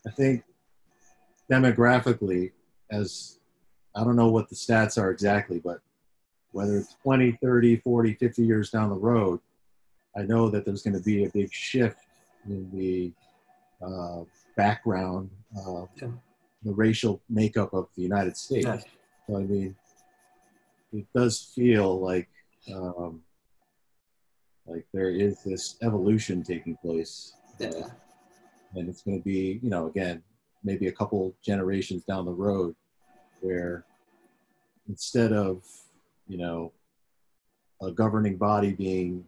[0.06, 0.44] I think
[1.50, 2.52] demographically,
[2.90, 3.40] as
[3.94, 5.80] I don't know what the stats are exactly, but
[6.52, 9.40] whether it's 20, 30, 40, 50 years down the road,
[10.16, 11.98] I know that there's going to be a big shift
[12.48, 13.12] in the
[13.84, 14.22] uh,
[14.56, 16.08] background, uh, Yeah.
[16.62, 18.64] the racial makeup of the United States.
[18.66, 18.80] Yeah.
[19.26, 19.76] So, I mean,
[20.92, 22.28] it does feel like
[22.74, 23.22] um,
[24.66, 27.34] like there is this evolution taking place.
[27.58, 27.88] yeah
[28.74, 30.22] and it's going to be you know again
[30.64, 32.74] maybe a couple generations down the road
[33.40, 33.84] where
[34.88, 35.62] instead of
[36.26, 36.72] you know
[37.82, 39.24] a governing body being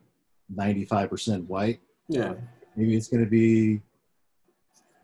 [0.55, 2.35] 95% white yeah
[2.77, 3.81] maybe it's going to be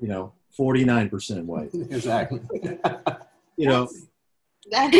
[0.00, 2.40] you know 49% white exactly
[3.56, 3.88] you know
[4.70, 4.92] That,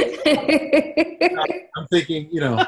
[1.77, 2.65] i'm thinking you know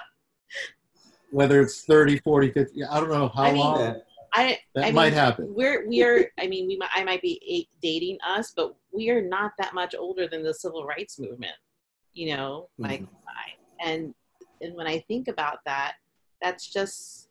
[1.30, 3.94] whether it's 30 40 50 i don't know how I mean, long Yeah.
[4.32, 6.26] I, that I might mean, happen We're we are.
[6.38, 9.94] I mean, we might, I might be dating us, but we are not that much
[9.94, 11.54] older than the civil rights movement.
[12.12, 13.28] You know, like mm-hmm.
[13.28, 14.14] I and
[14.60, 15.94] and when I think about that,
[16.42, 17.28] that's just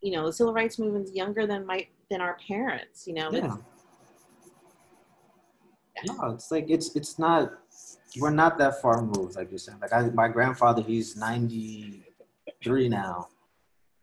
[0.00, 3.06] you know the civil rights movement's younger than my than our parents.
[3.06, 3.56] You know, yeah.
[5.96, 7.52] It's, No, it's like it's it's not.
[8.20, 9.78] We're not that far removed, like you're saying.
[9.80, 12.02] Like I, my grandfather, he's ninety
[12.62, 13.28] three now,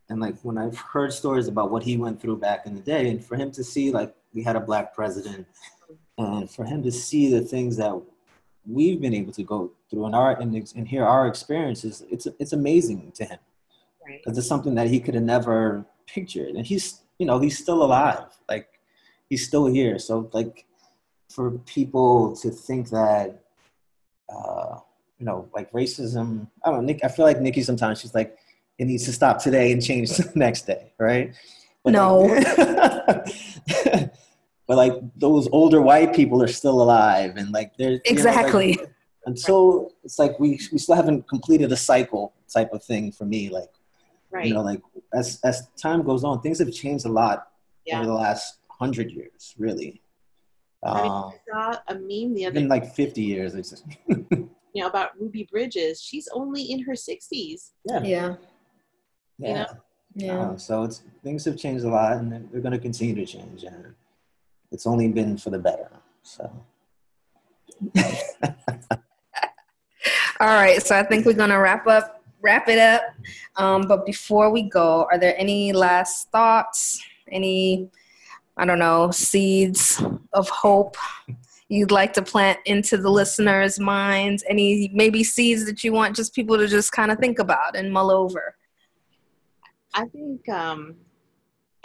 [0.09, 3.09] and like when I've heard stories about what he went through back in the day,
[3.09, 5.47] and for him to see like we had a black president,
[6.17, 7.99] and for him to see the things that
[8.65, 12.53] we've been able to go through and our and, and hear our experiences, it's it's
[12.53, 13.39] amazing to him.
[14.05, 14.21] Right.
[14.23, 16.55] because it's something that he could have never pictured.
[16.55, 18.25] And he's you know he's still alive.
[18.47, 18.79] Like
[19.29, 19.99] he's still here.
[19.99, 20.65] So like
[21.29, 23.43] for people to think that
[24.33, 24.79] uh
[25.19, 28.37] you know like racism i don't know nick i feel like nikki sometimes she's like
[28.77, 31.33] it needs to stop today and change the next day right?
[31.83, 32.19] But, No.
[32.19, 32.45] like,
[34.67, 38.41] but like those older white people are still alive and like they're you know,
[38.77, 38.91] like,
[39.31, 39.55] exactly.
[39.55, 43.49] until it's like we we still haven't completed a cycle type of thing for me
[43.49, 43.69] like
[44.31, 44.45] Right.
[44.45, 44.81] you know like
[45.13, 47.47] as as time goes on things have changed a lot
[47.85, 47.97] yeah.
[47.97, 50.01] over the last hundred years really
[50.83, 54.87] I mean, um, I saw a meme the other even like 50 years you know
[54.87, 55.99] about Ruby Bridges.
[55.99, 57.73] She's only in her sixties.
[57.85, 58.35] yeah Yeah.
[59.39, 59.65] yeah,
[60.15, 60.39] Yeah.
[60.39, 63.63] Um, so it's things have changed a lot and they're going to continue to change
[63.63, 63.95] and
[64.71, 65.89] it's only been for the better
[66.21, 66.51] so
[70.39, 70.81] All right.
[70.81, 73.01] So I think we're to wrap up wrap it up.
[73.55, 77.01] Um, but before we go, are there any last thoughts?
[77.31, 77.89] Any,
[78.57, 80.01] I don't know, seeds
[80.33, 80.97] of hope
[81.67, 84.43] you'd like to plant into the listeners' minds?
[84.49, 87.91] Any maybe seeds that you want just people to just kind of think about and
[87.91, 88.55] mull over?
[89.93, 90.95] I think um,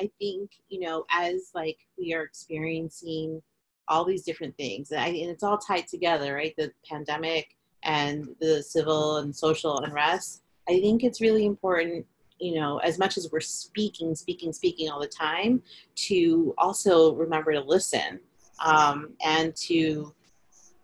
[0.00, 3.42] I think you know as like we are experiencing
[3.88, 6.54] all these different things, and, I, and it's all tied together, right?
[6.56, 7.48] The pandemic
[7.84, 10.42] and the civil and social unrest.
[10.68, 12.06] I think it's really important,
[12.38, 15.62] you know, as much as we're speaking, speaking, speaking all the time,
[15.96, 18.20] to also remember to listen
[18.64, 20.14] um, and to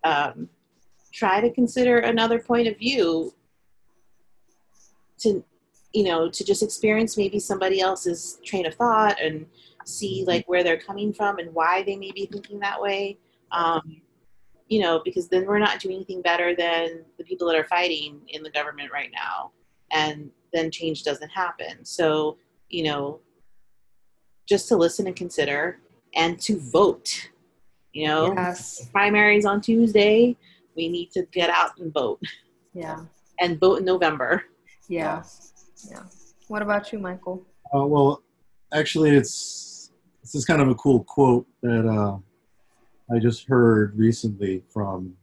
[0.05, 0.49] um,
[1.13, 3.35] try to consider another point of view
[5.19, 5.45] to
[5.93, 9.45] you know to just experience maybe somebody else's train of thought and
[9.85, 13.19] see like where they're coming from and why they may be thinking that way
[13.53, 14.01] um,
[14.71, 18.21] you know because then we're not doing anything better than the people that are fighting
[18.29, 19.51] in the government right now
[19.93, 22.39] and then change doesn't happen so
[22.71, 23.21] you know
[24.49, 25.79] just to listen and consider
[26.15, 27.31] and to vote
[27.93, 28.89] you know Yes.
[28.93, 30.37] primaries on tuesday
[30.77, 32.23] we need to get out and vote
[32.73, 33.01] Yeah.
[33.41, 34.45] and vote in november
[34.89, 35.23] Yeah.
[35.91, 36.03] Yeah.
[36.49, 37.47] What about you, Michael?
[37.73, 38.23] Uh, well,
[38.75, 42.19] actually, it's this is kind of a cool quote that uh,
[43.13, 45.15] I just heard recently from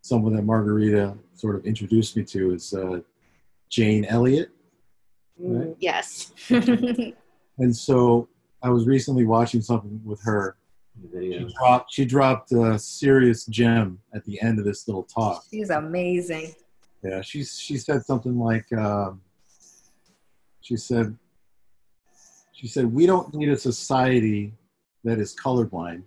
[0.00, 2.54] someone that Margarita sort of introduced me to.
[2.54, 3.00] Is uh,
[3.68, 4.50] Jane Elliott,
[5.38, 5.68] Right.
[5.68, 6.32] Mm, yes
[7.58, 8.28] and so
[8.62, 10.56] I was recently watching something with her.
[11.10, 11.48] Video.
[11.48, 15.42] She dropped, she dropped a serious gem at the end of this little talk.
[15.50, 16.54] She's amazing.
[17.02, 19.22] Yeah, she she said something like, um,
[20.60, 21.16] she said,
[22.52, 24.52] she said we don't need a society
[25.02, 26.02] that is colorblind.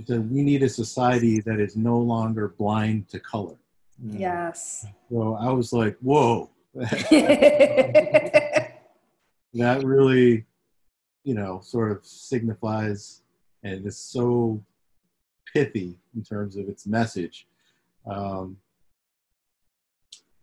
[0.00, 3.56] She said we need a society that is no longer blind to color.
[4.02, 4.18] Mm.
[4.18, 4.86] Yes.
[5.10, 8.72] So I was like, whoa, that
[9.54, 10.46] really,
[11.22, 13.20] you know, sort of signifies
[13.62, 14.64] and is so
[15.52, 17.46] pithy in terms of its message.
[18.06, 18.56] Um,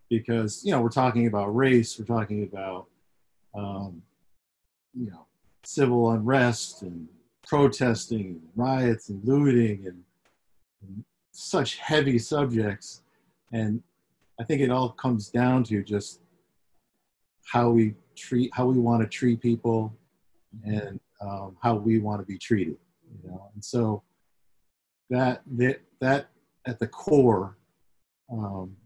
[0.08, 2.86] because, you know, we're talking about race, we're talking about,
[3.56, 4.02] um,
[4.94, 5.26] you know,
[5.64, 7.08] civil unrest and
[7.48, 10.04] protesting, riots and looting and,
[10.82, 13.02] and such heavy subjects.
[13.52, 13.82] And
[14.38, 16.20] I think it all comes down to just
[17.46, 19.92] how we treat, how we want to treat people,
[20.64, 22.76] and um, how we want to be treated.
[23.10, 24.02] You know, and so
[25.08, 26.28] that that that
[26.66, 27.56] at the core
[28.30, 28.76] um,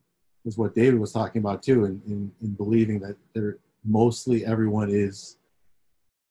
[0.45, 4.89] is what David was talking about too, in, in, in believing that there mostly everyone
[4.89, 5.39] is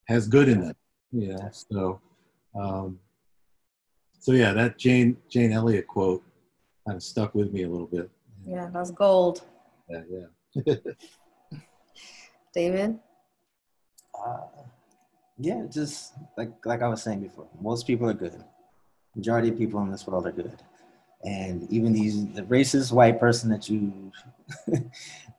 [0.08, 0.76] has good in them.
[1.12, 2.00] Know, so
[2.56, 3.00] um,
[4.20, 6.24] so yeah, that Jane Jane Elliott quote
[6.86, 8.10] kind of stuck with me a little bit.
[8.46, 9.42] yeah, that's gold.
[9.90, 10.02] Yeah,
[10.56, 10.76] yeah.
[12.54, 13.00] David?
[14.14, 14.38] Uh,
[15.38, 18.44] yeah, just like like I was saying before, most people are good.
[19.16, 20.62] Majority of people in this world are good,
[21.24, 24.12] and even these the racist white person that you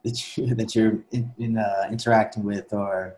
[0.04, 3.16] that you that you're in, in, uh, interacting with, or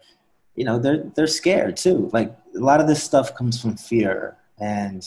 [0.55, 2.11] you know, they're they're scared too.
[2.13, 5.07] Like a lot of this stuff comes from fear, and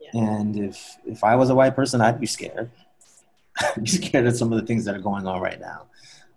[0.00, 0.10] Yeah.
[0.14, 2.70] and if if I was a white person, I'd be scared.
[3.60, 5.86] I'd be scared of some of the things that are going on right now.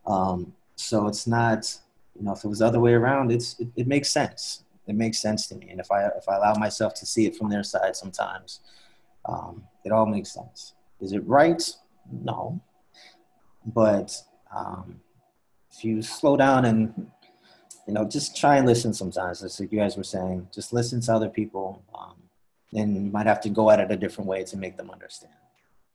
[0.07, 1.79] Um, so it's not
[2.17, 4.95] you know if it was the other way around it's it, it makes sense it
[4.95, 7.49] makes sense to me and if i if i allow myself to see it from
[7.49, 8.61] their side sometimes
[9.25, 11.71] um, it all makes sense is it right
[12.11, 12.59] no
[13.65, 14.11] but
[14.55, 14.99] um,
[15.71, 17.09] if you slow down and
[17.91, 21.01] you know just try and listen sometimes as like you guys were saying just listen
[21.01, 22.15] to other people um,
[22.73, 25.33] and you might have to go at it a different way to make them understand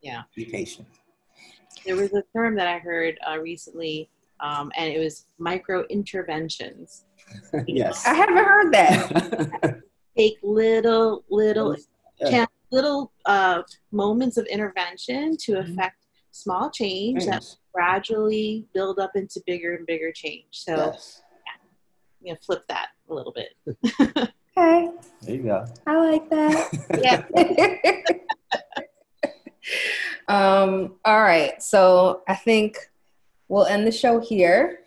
[0.02, 0.24] Yeah.
[0.34, 0.86] be patient
[1.86, 7.06] there was a term that i heard uh, recently um, and it was micro interventions
[7.66, 9.80] yes I haven't heard that.
[10.18, 11.76] take little little
[12.20, 12.44] Yeah.
[12.70, 15.96] little uh, moments of intervention to affect
[16.32, 17.42] small change that
[17.72, 21.22] gradually build up into bigger and bigger change so yes.
[22.26, 23.56] You know flip that a little bit
[24.58, 24.90] Okay,
[25.22, 26.70] there you go I like that.
[27.02, 27.24] yeah
[30.28, 32.78] um, all right, so I think
[33.48, 34.80] we'll end the show here.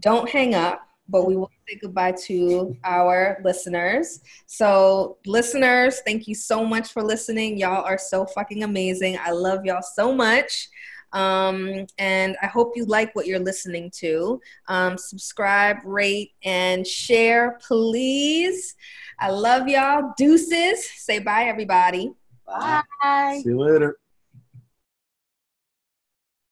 [0.00, 4.20] Don't hang up, but we will say goodbye to our listeners.
[4.46, 7.58] So, listeners, thank you so much for listening.
[7.58, 9.18] Y'all are so fucking amazing.
[9.20, 10.68] I love y'all so much.
[11.12, 14.40] Um, and I hope you like what you're listening to.
[14.68, 18.74] Um, subscribe, rate, and share, please.
[19.18, 20.12] I love y'all.
[20.16, 20.88] Deuces.
[20.96, 22.12] Say bye, everybody.
[22.46, 22.82] Bye.
[23.00, 23.96] bye See you later.